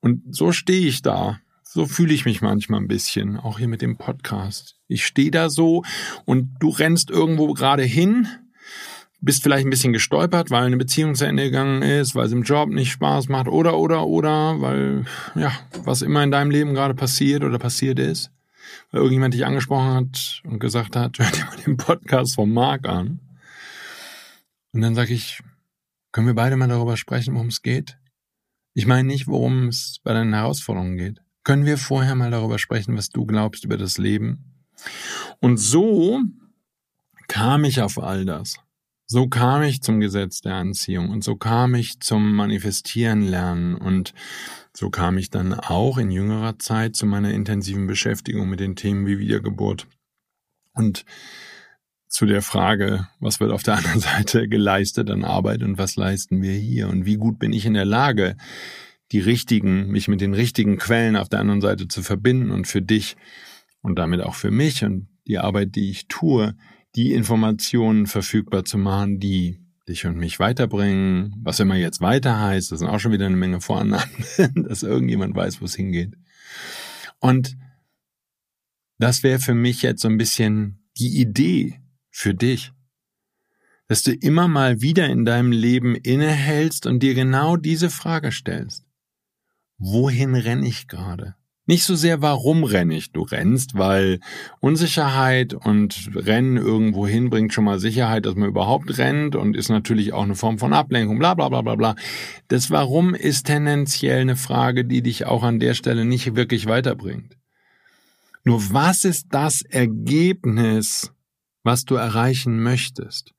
Und 0.00 0.34
so 0.34 0.52
stehe 0.52 0.86
ich 0.86 1.02
da. 1.02 1.40
So 1.62 1.86
fühle 1.86 2.14
ich 2.14 2.24
mich 2.24 2.40
manchmal 2.40 2.80
ein 2.80 2.88
bisschen, 2.88 3.36
auch 3.36 3.58
hier 3.58 3.68
mit 3.68 3.82
dem 3.82 3.98
Podcast. 3.98 4.76
Ich 4.88 5.04
stehe 5.04 5.30
da 5.30 5.50
so 5.50 5.82
und 6.24 6.54
du 6.60 6.70
rennst 6.70 7.10
irgendwo 7.10 7.52
gerade 7.52 7.82
hin 7.82 8.28
bist 9.20 9.42
vielleicht 9.42 9.66
ein 9.66 9.70
bisschen 9.70 9.92
gestolpert, 9.92 10.50
weil 10.50 10.64
eine 10.64 10.76
Beziehung 10.76 11.14
zu 11.14 11.26
Ende 11.26 11.44
gegangen 11.44 11.82
ist, 11.82 12.14
weil 12.14 12.26
es 12.26 12.32
im 12.32 12.42
Job 12.42 12.68
nicht 12.68 12.92
Spaß 12.92 13.28
macht 13.28 13.48
oder, 13.48 13.78
oder, 13.78 14.06
oder, 14.06 14.60
weil, 14.60 15.04
ja, 15.34 15.52
was 15.84 16.02
immer 16.02 16.22
in 16.22 16.30
deinem 16.30 16.50
Leben 16.50 16.74
gerade 16.74 16.94
passiert 16.94 17.42
oder 17.42 17.58
passiert 17.58 17.98
ist, 17.98 18.30
weil 18.90 19.00
irgendjemand 19.00 19.34
dich 19.34 19.46
angesprochen 19.46 19.94
hat 19.94 20.42
und 20.44 20.58
gesagt 20.58 20.96
hat, 20.96 21.18
hör 21.18 21.30
dir 21.30 21.44
mal 21.44 21.56
den 21.64 21.76
Podcast 21.76 22.34
vom 22.34 22.52
Marc 22.52 22.86
an. 22.86 23.20
Und 24.72 24.82
dann 24.82 24.94
sage 24.94 25.14
ich, 25.14 25.40
können 26.12 26.26
wir 26.26 26.34
beide 26.34 26.56
mal 26.56 26.68
darüber 26.68 26.96
sprechen, 26.96 27.34
worum 27.34 27.48
es 27.48 27.62
geht? 27.62 27.98
Ich 28.74 28.86
meine 28.86 29.08
nicht, 29.08 29.26
worum 29.26 29.68
es 29.68 30.00
bei 30.04 30.12
deinen 30.12 30.34
Herausforderungen 30.34 30.98
geht. 30.98 31.22
Können 31.44 31.64
wir 31.64 31.78
vorher 31.78 32.14
mal 32.14 32.30
darüber 32.30 32.58
sprechen, 32.58 32.96
was 32.96 33.08
du 33.08 33.24
glaubst 33.24 33.64
über 33.64 33.78
das 33.78 33.96
Leben? 33.96 34.66
Und 35.40 35.56
so 35.56 36.20
kam 37.28 37.64
ich 37.64 37.80
auf 37.80 37.98
all 37.98 38.24
das. 38.24 38.56
So 39.08 39.28
kam 39.28 39.62
ich 39.62 39.82
zum 39.82 40.00
Gesetz 40.00 40.40
der 40.40 40.54
Anziehung 40.54 41.10
und 41.10 41.22
so 41.22 41.36
kam 41.36 41.76
ich 41.76 42.00
zum 42.00 42.34
Manifestieren 42.34 43.22
lernen 43.22 43.76
und 43.76 44.12
so 44.72 44.90
kam 44.90 45.16
ich 45.16 45.30
dann 45.30 45.54
auch 45.54 45.96
in 45.98 46.10
jüngerer 46.10 46.58
Zeit 46.58 46.96
zu 46.96 47.06
meiner 47.06 47.30
intensiven 47.30 47.86
Beschäftigung 47.86 48.48
mit 48.50 48.58
den 48.58 48.74
Themen 48.74 49.06
wie 49.06 49.20
Wiedergeburt 49.20 49.86
und 50.72 51.04
zu 52.08 52.26
der 52.26 52.42
Frage, 52.42 53.06
was 53.20 53.38
wird 53.38 53.52
auf 53.52 53.62
der 53.62 53.76
anderen 53.78 54.00
Seite 54.00 54.48
geleistet 54.48 55.08
an 55.08 55.24
Arbeit 55.24 55.62
und 55.62 55.78
was 55.78 55.94
leisten 55.94 56.42
wir 56.42 56.54
hier 56.54 56.88
und 56.88 57.06
wie 57.06 57.16
gut 57.16 57.38
bin 57.38 57.52
ich 57.52 57.64
in 57.64 57.74
der 57.74 57.84
Lage, 57.84 58.36
die 59.12 59.20
richtigen, 59.20 59.86
mich 59.88 60.08
mit 60.08 60.20
den 60.20 60.34
richtigen 60.34 60.78
Quellen 60.78 61.14
auf 61.14 61.28
der 61.28 61.38
anderen 61.38 61.60
Seite 61.60 61.86
zu 61.86 62.02
verbinden 62.02 62.50
und 62.50 62.66
für 62.66 62.82
dich 62.82 63.16
und 63.82 64.00
damit 64.00 64.20
auch 64.20 64.34
für 64.34 64.50
mich 64.50 64.84
und 64.84 65.06
die 65.28 65.38
Arbeit, 65.38 65.76
die 65.76 65.90
ich 65.90 66.08
tue, 66.08 66.56
die 66.96 67.12
Informationen 67.12 68.06
verfügbar 68.06 68.64
zu 68.64 68.78
machen, 68.78 69.20
die 69.20 69.60
dich 69.88 70.06
und 70.06 70.16
mich 70.16 70.38
weiterbringen. 70.38 71.34
Was 71.42 71.60
immer 71.60 71.76
jetzt 71.76 72.00
weiter 72.00 72.40
heißt, 72.40 72.72
das 72.72 72.80
sind 72.80 72.88
auch 72.88 72.98
schon 72.98 73.12
wieder 73.12 73.26
eine 73.26 73.36
Menge 73.36 73.60
Vorannahmen, 73.60 74.10
dass 74.54 74.82
irgendjemand 74.82 75.34
weiß, 75.34 75.60
wo 75.60 75.66
es 75.66 75.74
hingeht. 75.74 76.16
Und 77.20 77.56
das 78.98 79.22
wäre 79.22 79.38
für 79.38 79.54
mich 79.54 79.82
jetzt 79.82 80.02
so 80.02 80.08
ein 80.08 80.16
bisschen 80.16 80.88
die 80.98 81.20
Idee 81.20 81.80
für 82.10 82.34
dich, 82.34 82.72
dass 83.88 84.02
du 84.02 84.12
immer 84.12 84.48
mal 84.48 84.80
wieder 84.80 85.06
in 85.06 85.24
deinem 85.24 85.52
Leben 85.52 85.94
innehältst 85.94 86.86
und 86.86 87.02
dir 87.02 87.14
genau 87.14 87.56
diese 87.56 87.90
Frage 87.90 88.32
stellst. 88.32 88.84
Wohin 89.78 90.34
renne 90.34 90.66
ich 90.66 90.88
gerade? 90.88 91.36
Nicht 91.68 91.82
so 91.82 91.96
sehr, 91.96 92.22
warum 92.22 92.62
renne 92.62 92.96
ich. 92.96 93.10
Du 93.10 93.22
rennst, 93.22 93.76
weil 93.76 94.20
Unsicherheit 94.60 95.52
und 95.52 96.10
Rennen 96.14 96.56
irgendwo 96.56 97.08
hin 97.08 97.28
bringt 97.28 97.52
schon 97.52 97.64
mal 97.64 97.80
Sicherheit, 97.80 98.24
dass 98.24 98.36
man 98.36 98.48
überhaupt 98.48 98.96
rennt 98.98 99.34
und 99.34 99.56
ist 99.56 99.68
natürlich 99.68 100.12
auch 100.12 100.22
eine 100.22 100.36
Form 100.36 100.58
von 100.58 100.72
Ablenkung, 100.72 101.18
bla 101.18 101.34
bla 101.34 101.48
bla 101.48 101.62
bla 101.62 101.74
bla. 101.74 101.96
Das 102.46 102.70
Warum 102.70 103.16
ist 103.16 103.46
tendenziell 103.46 104.20
eine 104.20 104.36
Frage, 104.36 104.84
die 104.84 105.02
dich 105.02 105.26
auch 105.26 105.42
an 105.42 105.58
der 105.58 105.74
Stelle 105.74 106.04
nicht 106.04 106.36
wirklich 106.36 106.66
weiterbringt. 106.66 107.36
Nur 108.44 108.62
was 108.72 109.04
ist 109.04 109.26
das 109.32 109.62
Ergebnis, 109.62 111.12
was 111.64 111.84
du 111.84 111.96
erreichen 111.96 112.62
möchtest? 112.62 113.32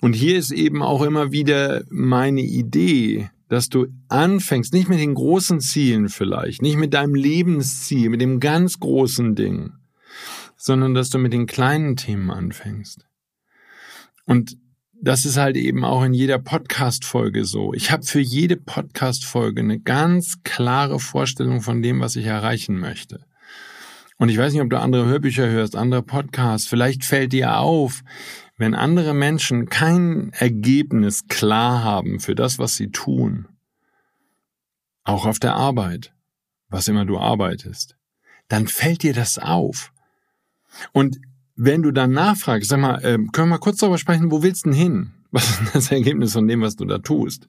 Und 0.00 0.12
hier 0.12 0.38
ist 0.38 0.52
eben 0.52 0.82
auch 0.82 1.02
immer 1.02 1.32
wieder 1.32 1.82
meine 1.90 2.42
Idee, 2.42 3.30
dass 3.52 3.68
du 3.68 3.88
anfängst, 4.08 4.72
nicht 4.72 4.88
mit 4.88 4.98
den 4.98 5.12
großen 5.12 5.60
Zielen 5.60 6.08
vielleicht, 6.08 6.62
nicht 6.62 6.78
mit 6.78 6.94
deinem 6.94 7.14
Lebensziel, 7.14 8.08
mit 8.08 8.22
dem 8.22 8.40
ganz 8.40 8.80
großen 8.80 9.34
Ding, 9.34 9.74
sondern 10.56 10.94
dass 10.94 11.10
du 11.10 11.18
mit 11.18 11.34
den 11.34 11.44
kleinen 11.44 11.96
Themen 11.96 12.30
anfängst. 12.30 13.04
Und 14.24 14.56
das 14.94 15.26
ist 15.26 15.36
halt 15.36 15.58
eben 15.58 15.84
auch 15.84 16.02
in 16.02 16.14
jeder 16.14 16.38
Podcast-Folge 16.38 17.44
so. 17.44 17.74
Ich 17.74 17.90
habe 17.90 18.04
für 18.04 18.20
jede 18.20 18.56
Podcast-Folge 18.56 19.60
eine 19.60 19.78
ganz 19.78 20.42
klare 20.44 20.98
Vorstellung 20.98 21.60
von 21.60 21.82
dem, 21.82 22.00
was 22.00 22.16
ich 22.16 22.24
erreichen 22.24 22.80
möchte. 22.80 23.26
Und 24.16 24.30
ich 24.30 24.38
weiß 24.38 24.54
nicht, 24.54 24.62
ob 24.62 24.70
du 24.70 24.80
andere 24.80 25.04
Hörbücher 25.04 25.46
hörst, 25.46 25.76
andere 25.76 26.02
Podcasts. 26.02 26.66
Vielleicht 26.66 27.04
fällt 27.04 27.34
dir 27.34 27.58
auf, 27.58 28.02
wenn 28.62 28.76
andere 28.76 29.12
Menschen 29.12 29.68
kein 29.68 30.32
Ergebnis 30.34 31.26
klar 31.26 31.82
haben 31.82 32.20
für 32.20 32.36
das, 32.36 32.60
was 32.60 32.76
sie 32.76 32.92
tun, 32.92 33.48
auch 35.02 35.26
auf 35.26 35.40
der 35.40 35.56
Arbeit, 35.56 36.14
was 36.68 36.86
immer 36.86 37.04
du 37.04 37.18
arbeitest, 37.18 37.96
dann 38.46 38.68
fällt 38.68 39.02
dir 39.02 39.14
das 39.14 39.40
auf. 39.40 39.92
Und 40.92 41.18
wenn 41.56 41.82
du 41.82 41.90
dann 41.90 42.12
nachfragst, 42.12 42.68
sag 42.68 42.78
mal, 42.78 42.98
äh, 42.98 43.18
können 43.32 43.32
wir 43.32 43.46
mal 43.46 43.58
kurz 43.58 43.78
darüber 43.78 43.98
sprechen, 43.98 44.30
wo 44.30 44.44
willst 44.44 44.64
du 44.64 44.70
denn 44.70 44.78
hin? 44.78 45.10
Was 45.32 45.48
ist 45.48 45.74
das 45.74 45.90
Ergebnis 45.90 46.34
von 46.34 46.46
dem, 46.46 46.60
was 46.60 46.76
du 46.76 46.84
da 46.84 46.98
tust? 46.98 47.48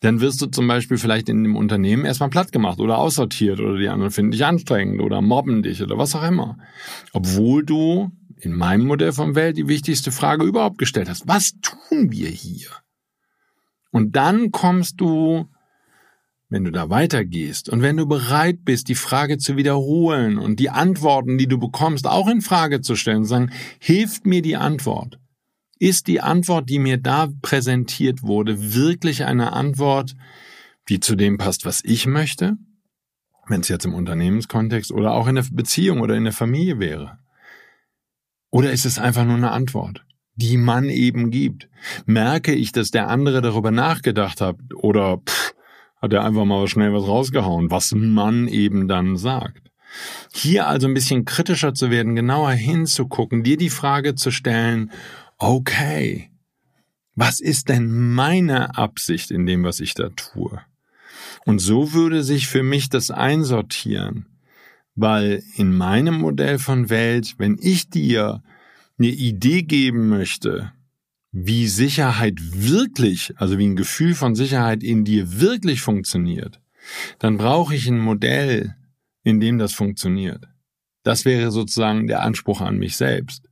Dann 0.00 0.20
wirst 0.20 0.40
du 0.40 0.46
zum 0.46 0.68
Beispiel 0.68 0.98
vielleicht 0.98 1.28
in 1.28 1.42
dem 1.42 1.56
Unternehmen 1.56 2.04
erstmal 2.04 2.30
platt 2.30 2.52
gemacht 2.52 2.78
oder 2.78 2.96
aussortiert 2.98 3.58
oder 3.58 3.76
die 3.76 3.88
anderen 3.88 4.12
finden 4.12 4.30
dich 4.30 4.46
anstrengend 4.46 5.02
oder 5.02 5.20
mobben 5.20 5.64
dich 5.64 5.82
oder 5.82 5.98
was 5.98 6.14
auch 6.14 6.22
immer. 6.22 6.58
Obwohl 7.12 7.64
du 7.64 8.12
in 8.40 8.54
meinem 8.54 8.86
Modell 8.86 9.12
von 9.12 9.34
Welt 9.34 9.56
die 9.56 9.68
wichtigste 9.68 10.12
Frage 10.12 10.44
überhaupt 10.44 10.78
gestellt 10.78 11.08
hast. 11.08 11.26
Was 11.26 11.54
tun 11.60 12.10
wir 12.12 12.28
hier? 12.28 12.68
Und 13.90 14.16
dann 14.16 14.50
kommst 14.52 15.00
du, 15.00 15.48
wenn 16.48 16.64
du 16.64 16.70
da 16.70 16.90
weitergehst 16.90 17.68
und 17.68 17.82
wenn 17.82 17.96
du 17.96 18.06
bereit 18.06 18.64
bist, 18.64 18.88
die 18.88 18.94
Frage 18.94 19.38
zu 19.38 19.56
wiederholen 19.56 20.38
und 20.38 20.60
die 20.60 20.70
Antworten, 20.70 21.38
die 21.38 21.46
du 21.46 21.58
bekommst, 21.58 22.06
auch 22.06 22.28
in 22.28 22.40
Frage 22.40 22.80
zu 22.80 22.96
stellen, 22.96 23.24
zu 23.24 23.30
sagen, 23.30 23.52
hilft 23.78 24.26
mir 24.26 24.42
die 24.42 24.56
Antwort? 24.56 25.18
Ist 25.78 26.06
die 26.06 26.20
Antwort, 26.20 26.68
die 26.68 26.78
mir 26.78 26.98
da 26.98 27.28
präsentiert 27.42 28.22
wurde, 28.22 28.74
wirklich 28.74 29.24
eine 29.24 29.52
Antwort, 29.52 30.16
die 30.88 31.00
zu 31.00 31.14
dem 31.14 31.38
passt, 31.38 31.64
was 31.64 31.84
ich 31.84 32.06
möchte? 32.06 32.56
Wenn 33.46 33.60
es 33.60 33.68
jetzt 33.68 33.84
im 33.84 33.94
Unternehmenskontext 33.94 34.90
oder 34.92 35.12
auch 35.12 35.28
in 35.28 35.36
der 35.36 35.44
Beziehung 35.52 36.00
oder 36.00 36.16
in 36.16 36.24
der 36.24 36.32
Familie 36.32 36.78
wäre. 36.78 37.18
Oder 38.50 38.72
ist 38.72 38.86
es 38.86 38.98
einfach 38.98 39.24
nur 39.24 39.36
eine 39.36 39.50
Antwort, 39.50 40.04
die 40.34 40.56
man 40.56 40.88
eben 40.88 41.30
gibt? 41.30 41.68
Merke 42.06 42.54
ich, 42.54 42.72
dass 42.72 42.90
der 42.90 43.08
andere 43.08 43.42
darüber 43.42 43.70
nachgedacht 43.70 44.40
hat 44.40 44.56
oder 44.74 45.18
pff, 45.18 45.54
hat 46.00 46.12
er 46.12 46.24
einfach 46.24 46.44
mal 46.44 46.66
schnell 46.68 46.92
was 46.92 47.06
rausgehauen, 47.06 47.70
was 47.70 47.92
man 47.92 48.48
eben 48.48 48.88
dann 48.88 49.16
sagt? 49.16 49.70
Hier 50.32 50.66
also 50.66 50.86
ein 50.86 50.94
bisschen 50.94 51.24
kritischer 51.24 51.74
zu 51.74 51.90
werden, 51.90 52.14
genauer 52.14 52.52
hinzugucken, 52.52 53.42
dir 53.42 53.56
die 53.56 53.70
Frage 53.70 54.14
zu 54.14 54.30
stellen, 54.30 54.92
okay, 55.38 56.30
was 57.14 57.40
ist 57.40 57.68
denn 57.68 58.14
meine 58.14 58.76
Absicht 58.76 59.30
in 59.30 59.46
dem, 59.46 59.64
was 59.64 59.80
ich 59.80 59.94
da 59.94 60.10
tue? 60.10 60.60
Und 61.44 61.58
so 61.58 61.92
würde 61.92 62.22
sich 62.22 62.46
für 62.46 62.62
mich 62.62 62.90
das 62.90 63.10
einsortieren, 63.10 64.26
weil 65.00 65.44
in 65.54 65.72
meinem 65.72 66.18
Modell 66.18 66.58
von 66.58 66.90
Welt, 66.90 67.36
wenn 67.38 67.56
ich 67.60 67.88
dir 67.88 68.42
eine 68.98 69.08
Idee 69.08 69.62
geben 69.62 70.08
möchte, 70.08 70.72
wie 71.30 71.68
Sicherheit 71.68 72.34
wirklich, 72.40 73.32
also 73.36 73.58
wie 73.58 73.66
ein 73.66 73.76
Gefühl 73.76 74.16
von 74.16 74.34
Sicherheit 74.34 74.82
in 74.82 75.04
dir 75.04 75.40
wirklich 75.40 75.82
funktioniert, 75.82 76.60
dann 77.20 77.36
brauche 77.36 77.76
ich 77.76 77.86
ein 77.86 78.00
Modell, 78.00 78.74
in 79.22 79.38
dem 79.38 79.58
das 79.58 79.72
funktioniert. 79.72 80.48
Das 81.04 81.24
wäre 81.24 81.52
sozusagen 81.52 82.08
der 82.08 82.22
Anspruch 82.22 82.60
an 82.60 82.78
mich 82.78 82.96
selbst. 82.96 83.47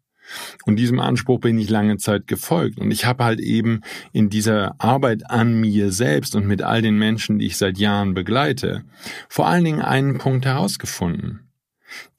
Und 0.64 0.76
diesem 0.76 1.00
Anspruch 1.00 1.40
bin 1.40 1.58
ich 1.58 1.70
lange 1.70 1.96
Zeit 1.98 2.26
gefolgt. 2.26 2.78
Und 2.78 2.90
ich 2.90 3.06
habe 3.06 3.24
halt 3.24 3.40
eben 3.40 3.80
in 4.12 4.30
dieser 4.30 4.74
Arbeit 4.78 5.30
an 5.30 5.60
mir 5.60 5.92
selbst 5.92 6.34
und 6.34 6.46
mit 6.46 6.62
all 6.62 6.82
den 6.82 6.98
Menschen, 6.98 7.38
die 7.38 7.46
ich 7.46 7.56
seit 7.56 7.78
Jahren 7.78 8.14
begleite, 8.14 8.84
vor 9.28 9.46
allen 9.46 9.64
Dingen 9.64 9.82
einen 9.82 10.18
Punkt 10.18 10.44
herausgefunden. 10.44 11.48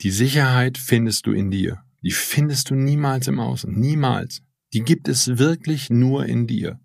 Die 0.01 0.11
Sicherheit 0.11 0.77
findest 0.77 1.27
du 1.27 1.31
in 1.31 1.51
dir. 1.51 1.83
Die 2.01 2.11
findest 2.11 2.69
du 2.69 2.75
niemals 2.75 3.27
im 3.27 3.39
Außen. 3.39 3.73
Niemals. 3.77 4.41
Die 4.73 4.83
gibt 4.83 5.07
es 5.07 5.37
wirklich 5.37 5.89
nur 5.89 6.25
in 6.25 6.45
dir. 6.45 6.79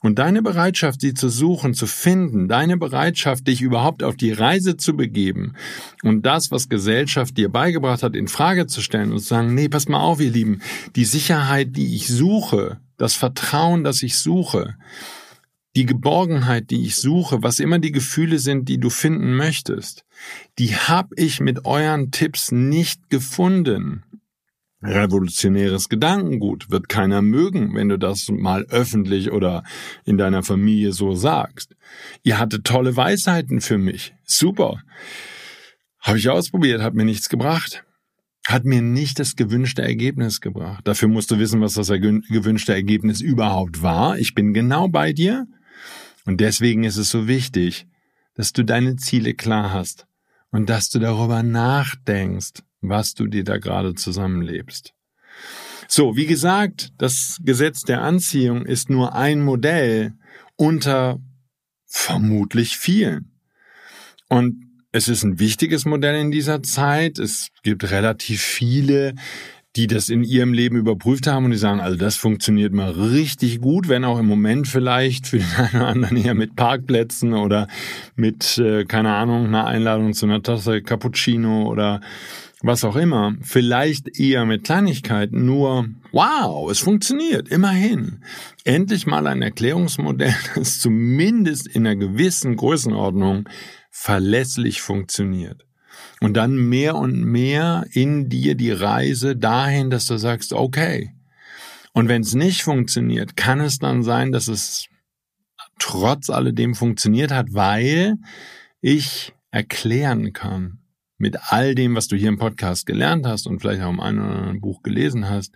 Und 0.00 0.18
deine 0.18 0.40
Bereitschaft, 0.40 1.00
sie 1.00 1.14
zu 1.14 1.28
suchen, 1.28 1.74
zu 1.74 1.86
finden, 1.86 2.48
deine 2.48 2.76
Bereitschaft, 2.76 3.46
dich 3.46 3.60
überhaupt 3.60 4.02
auf 4.02 4.16
die 4.16 4.32
Reise 4.32 4.76
zu 4.76 4.96
begeben 4.96 5.54
und 6.02 6.24
das, 6.24 6.50
was 6.50 6.68
Gesellschaft 6.68 7.36
dir 7.36 7.50
beigebracht 7.50 8.02
hat, 8.02 8.16
in 8.16 8.28
Frage 8.28 8.66
zu 8.66 8.80
stellen 8.80 9.12
und 9.12 9.18
zu 9.18 9.26
sagen, 9.26 9.54
nee, 9.54 9.68
pass 9.68 9.88
mal 9.88 10.00
auf, 10.00 10.20
ihr 10.20 10.30
Lieben, 10.30 10.60
die 10.96 11.04
Sicherheit, 11.04 11.76
die 11.76 11.96
ich 11.96 12.08
suche, 12.08 12.80
das 12.96 13.14
Vertrauen, 13.14 13.84
das 13.84 14.02
ich 14.02 14.16
suche, 14.16 14.76
die 15.76 15.86
Geborgenheit, 15.86 16.70
die 16.70 16.86
ich 16.86 16.96
suche, 16.96 17.42
was 17.42 17.60
immer 17.60 17.78
die 17.78 17.92
Gefühle 17.92 18.38
sind, 18.38 18.68
die 18.68 18.78
du 18.78 18.90
finden 18.90 19.36
möchtest, 19.36 20.04
die 20.58 20.74
hab 20.74 21.10
ich 21.16 21.40
mit 21.40 21.66
euren 21.66 22.10
Tipps 22.10 22.50
nicht 22.50 23.10
gefunden. 23.10 24.02
Revolutionäres 24.82 25.88
Gedankengut 25.88 26.70
wird 26.70 26.88
keiner 26.88 27.20
mögen, 27.20 27.74
wenn 27.74 27.88
du 27.88 27.98
das 27.98 28.28
mal 28.28 28.64
öffentlich 28.66 29.32
oder 29.32 29.64
in 30.04 30.18
deiner 30.18 30.42
Familie 30.42 30.92
so 30.92 31.14
sagst. 31.14 31.74
Ihr 32.22 32.38
hattet 32.38 32.64
tolle 32.64 32.96
Weisheiten 32.96 33.60
für 33.60 33.78
mich. 33.78 34.14
Super. 34.24 34.82
Habe 36.00 36.18
ich 36.18 36.28
ausprobiert, 36.28 36.80
hat 36.80 36.94
mir 36.94 37.04
nichts 37.04 37.28
gebracht. 37.28 37.84
Hat 38.46 38.64
mir 38.64 38.80
nicht 38.80 39.18
das 39.18 39.36
gewünschte 39.36 39.82
Ergebnis 39.82 40.40
gebracht. 40.40 40.86
Dafür 40.86 41.08
musst 41.08 41.30
du 41.30 41.38
wissen, 41.38 41.60
was 41.60 41.74
das 41.74 41.88
gewünschte 41.88 42.72
Ergebnis 42.72 43.20
überhaupt 43.20 43.82
war. 43.82 44.16
Ich 44.18 44.34
bin 44.34 44.54
genau 44.54 44.88
bei 44.88 45.12
dir. 45.12 45.46
Und 46.24 46.40
deswegen 46.40 46.84
ist 46.84 46.96
es 46.96 47.10
so 47.10 47.26
wichtig, 47.26 47.86
dass 48.34 48.52
du 48.52 48.64
deine 48.64 48.96
Ziele 48.96 49.34
klar 49.34 49.72
hast 49.72 50.06
und 50.50 50.70
dass 50.70 50.88
du 50.88 50.98
darüber 50.98 51.42
nachdenkst, 51.42 52.62
was 52.80 53.14
du 53.14 53.26
dir 53.26 53.44
da 53.44 53.58
gerade 53.58 53.94
zusammenlebst. 53.94 54.92
So, 55.88 56.16
wie 56.16 56.26
gesagt, 56.26 56.92
das 56.98 57.38
Gesetz 57.42 57.82
der 57.82 58.02
Anziehung 58.02 58.66
ist 58.66 58.90
nur 58.90 59.14
ein 59.14 59.42
Modell 59.42 60.12
unter 60.56 61.18
vermutlich 61.86 62.76
vielen. 62.76 63.32
Und 64.28 64.68
es 64.92 65.08
ist 65.08 65.22
ein 65.22 65.38
wichtiges 65.38 65.84
Modell 65.84 66.16
in 66.20 66.30
dieser 66.30 66.62
Zeit. 66.62 67.18
Es 67.18 67.48
gibt 67.62 67.90
relativ 67.90 68.42
viele, 68.42 69.14
die 69.76 69.86
das 69.86 70.08
in 70.08 70.24
ihrem 70.24 70.52
Leben 70.52 70.76
überprüft 70.76 71.26
haben 71.26 71.44
und 71.44 71.50
die 71.52 71.56
sagen, 71.56 71.80
also 71.80 71.96
das 71.96 72.16
funktioniert 72.16 72.72
mal 72.72 72.90
richtig 72.90 73.60
gut, 73.60 73.88
wenn 73.88 74.04
auch 74.04 74.18
im 74.18 74.26
Moment 74.26 74.66
vielleicht 74.66 75.26
für 75.26 75.38
den 75.38 75.46
einen 75.56 75.76
oder 75.76 75.86
anderen 75.86 76.16
eher 76.16 76.34
mit 76.34 76.56
Parkplätzen 76.56 77.34
oder 77.34 77.68
mit, 78.16 78.58
äh, 78.58 78.84
keine 78.84 79.14
Ahnung, 79.14 79.46
einer 79.46 79.66
Einladung 79.66 80.14
zu 80.14 80.26
einer 80.26 80.42
Tasse 80.42 80.82
Cappuccino 80.82 81.68
oder 81.70 82.00
was 82.62 82.82
auch 82.84 82.96
immer, 82.96 83.36
vielleicht 83.40 84.18
eher 84.18 84.44
mit 84.44 84.64
Kleinigkeiten, 84.64 85.44
nur 85.44 85.88
wow, 86.10 86.70
es 86.70 86.80
funktioniert, 86.80 87.48
immerhin. 87.48 88.24
Endlich 88.64 89.06
mal 89.06 89.26
ein 89.26 89.42
Erklärungsmodell, 89.42 90.34
das 90.54 90.80
zumindest 90.80 91.68
in 91.68 91.86
einer 91.86 91.96
gewissen 91.96 92.56
Größenordnung 92.56 93.48
verlässlich 93.90 94.80
funktioniert. 94.80 95.64
Und 96.20 96.36
dann 96.36 96.56
mehr 96.56 96.96
und 96.96 97.22
mehr 97.22 97.86
in 97.92 98.28
dir 98.28 98.56
die 98.56 98.72
Reise 98.72 99.36
dahin, 99.36 99.90
dass 99.90 100.06
du 100.06 100.16
sagst, 100.16 100.52
okay. 100.52 101.12
Und 101.92 102.08
wenn 102.08 102.22
es 102.22 102.34
nicht 102.34 102.62
funktioniert, 102.62 103.36
kann 103.36 103.60
es 103.60 103.78
dann 103.78 104.02
sein, 104.02 104.32
dass 104.32 104.48
es 104.48 104.88
trotz 105.78 106.28
alledem 106.28 106.74
funktioniert 106.74 107.30
hat, 107.30 107.54
weil 107.54 108.16
ich 108.80 109.32
erklären 109.50 110.32
kann, 110.32 110.78
mit 111.18 111.36
all 111.52 111.74
dem, 111.74 111.94
was 111.94 112.08
du 112.08 112.16
hier 112.16 112.28
im 112.28 112.38
Podcast 112.38 112.86
gelernt 112.86 113.26
hast 113.26 113.46
und 113.46 113.60
vielleicht 113.60 113.82
auch 113.82 113.90
im 113.90 114.00
einen 114.00 114.20
oder 114.20 114.36
anderen 114.36 114.60
Buch 114.60 114.82
gelesen 114.82 115.28
hast, 115.28 115.52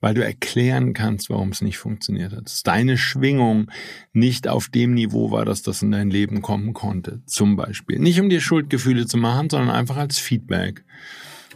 weil 0.00 0.14
du 0.14 0.24
erklären 0.24 0.94
kannst, 0.94 1.28
warum 1.28 1.50
es 1.50 1.60
nicht 1.60 1.78
funktioniert 1.78 2.32
hat. 2.32 2.46
Dass 2.46 2.62
deine 2.62 2.96
Schwingung 2.96 3.70
nicht 4.12 4.48
auf 4.48 4.68
dem 4.68 4.94
Niveau 4.94 5.30
war, 5.30 5.44
dass 5.44 5.62
das 5.62 5.82
in 5.82 5.90
dein 5.90 6.10
Leben 6.10 6.40
kommen 6.40 6.72
konnte. 6.72 7.20
Zum 7.26 7.56
Beispiel. 7.56 7.98
Nicht 7.98 8.20
um 8.20 8.28
dir 8.28 8.40
Schuldgefühle 8.40 9.06
zu 9.06 9.18
machen, 9.18 9.50
sondern 9.50 9.70
einfach 9.70 9.96
als 9.96 10.18
Feedback. 10.18 10.84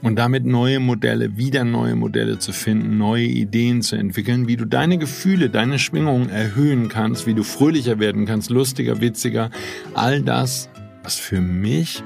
Und 0.03 0.17
damit 0.17 0.45
neue 0.45 0.81
Modelle, 0.81 1.37
wieder 1.37 1.63
neue 1.63 1.95
Modelle 1.95 2.41
zu 2.41 2.53
finden, 2.53 2.99
neue 2.99 3.25
Ideen 3.25 3.83
zu 3.83 3.95
entwickeln, 3.95 4.49
wie 4.49 4.57
du 4.57 4.65
deine 4.65 4.99
Gefühle, 4.99 5.49
deine 5.49 5.79
Schwingungen 5.79 6.29
erhöhen 6.29 6.89
kannst, 6.89 7.29
wie 7.29 7.35
du 7.35 7.45
fröhlicher 7.45 8.01
werden 8.01 8.27
kannst, 8.27 8.51
lustiger, 8.51 9.01
witziger. 9.01 9.51
All 9.95 10.21
das, 10.21 10.69
was 11.05 11.15
für 11.15 11.41
mich 11.41 12.03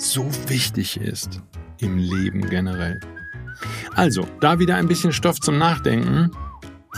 so 0.00 0.28
wichtig 0.48 1.00
ist 1.00 1.40
im 1.78 1.98
Leben 1.98 2.48
generell. 2.48 3.00
Also, 3.94 4.26
da 4.40 4.58
wieder 4.58 4.76
ein 4.76 4.88
bisschen 4.88 5.12
Stoff 5.12 5.40
zum 5.40 5.58
Nachdenken. 5.58 6.30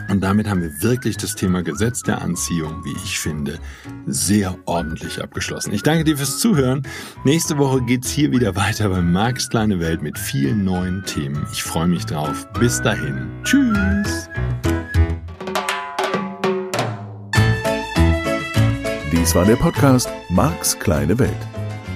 Und 0.08 0.20
damit 0.22 0.48
haben 0.48 0.62
wir 0.62 0.70
wirklich 0.80 1.16
das 1.16 1.34
Thema 1.34 1.62
Gesetz 1.62 2.02
der 2.02 2.22
Anziehung, 2.22 2.82
wie 2.84 2.94
ich 3.04 3.18
finde, 3.18 3.58
sehr 4.06 4.56
ordentlich 4.64 5.22
abgeschlossen. 5.22 5.72
Ich 5.72 5.82
danke 5.82 6.04
dir 6.04 6.16
fürs 6.16 6.38
Zuhören. 6.38 6.82
Nächste 7.24 7.58
Woche 7.58 7.82
geht's 7.82 8.10
hier 8.10 8.30
wieder 8.30 8.56
weiter 8.56 8.88
bei 8.88 9.02
Marks 9.02 9.48
kleine 9.50 9.80
Welt 9.80 10.02
mit 10.02 10.18
vielen 10.18 10.64
neuen 10.64 11.04
Themen. 11.04 11.46
Ich 11.52 11.62
freue 11.62 11.88
mich 11.88 12.06
drauf. 12.06 12.46
Bis 12.58 12.80
dahin. 12.80 13.30
Tschüss. 13.44 14.28
Dies 19.12 19.34
war 19.34 19.44
der 19.44 19.56
Podcast 19.56 20.08
Marks 20.30 20.78
kleine 20.78 21.18
Welt. 21.18 21.51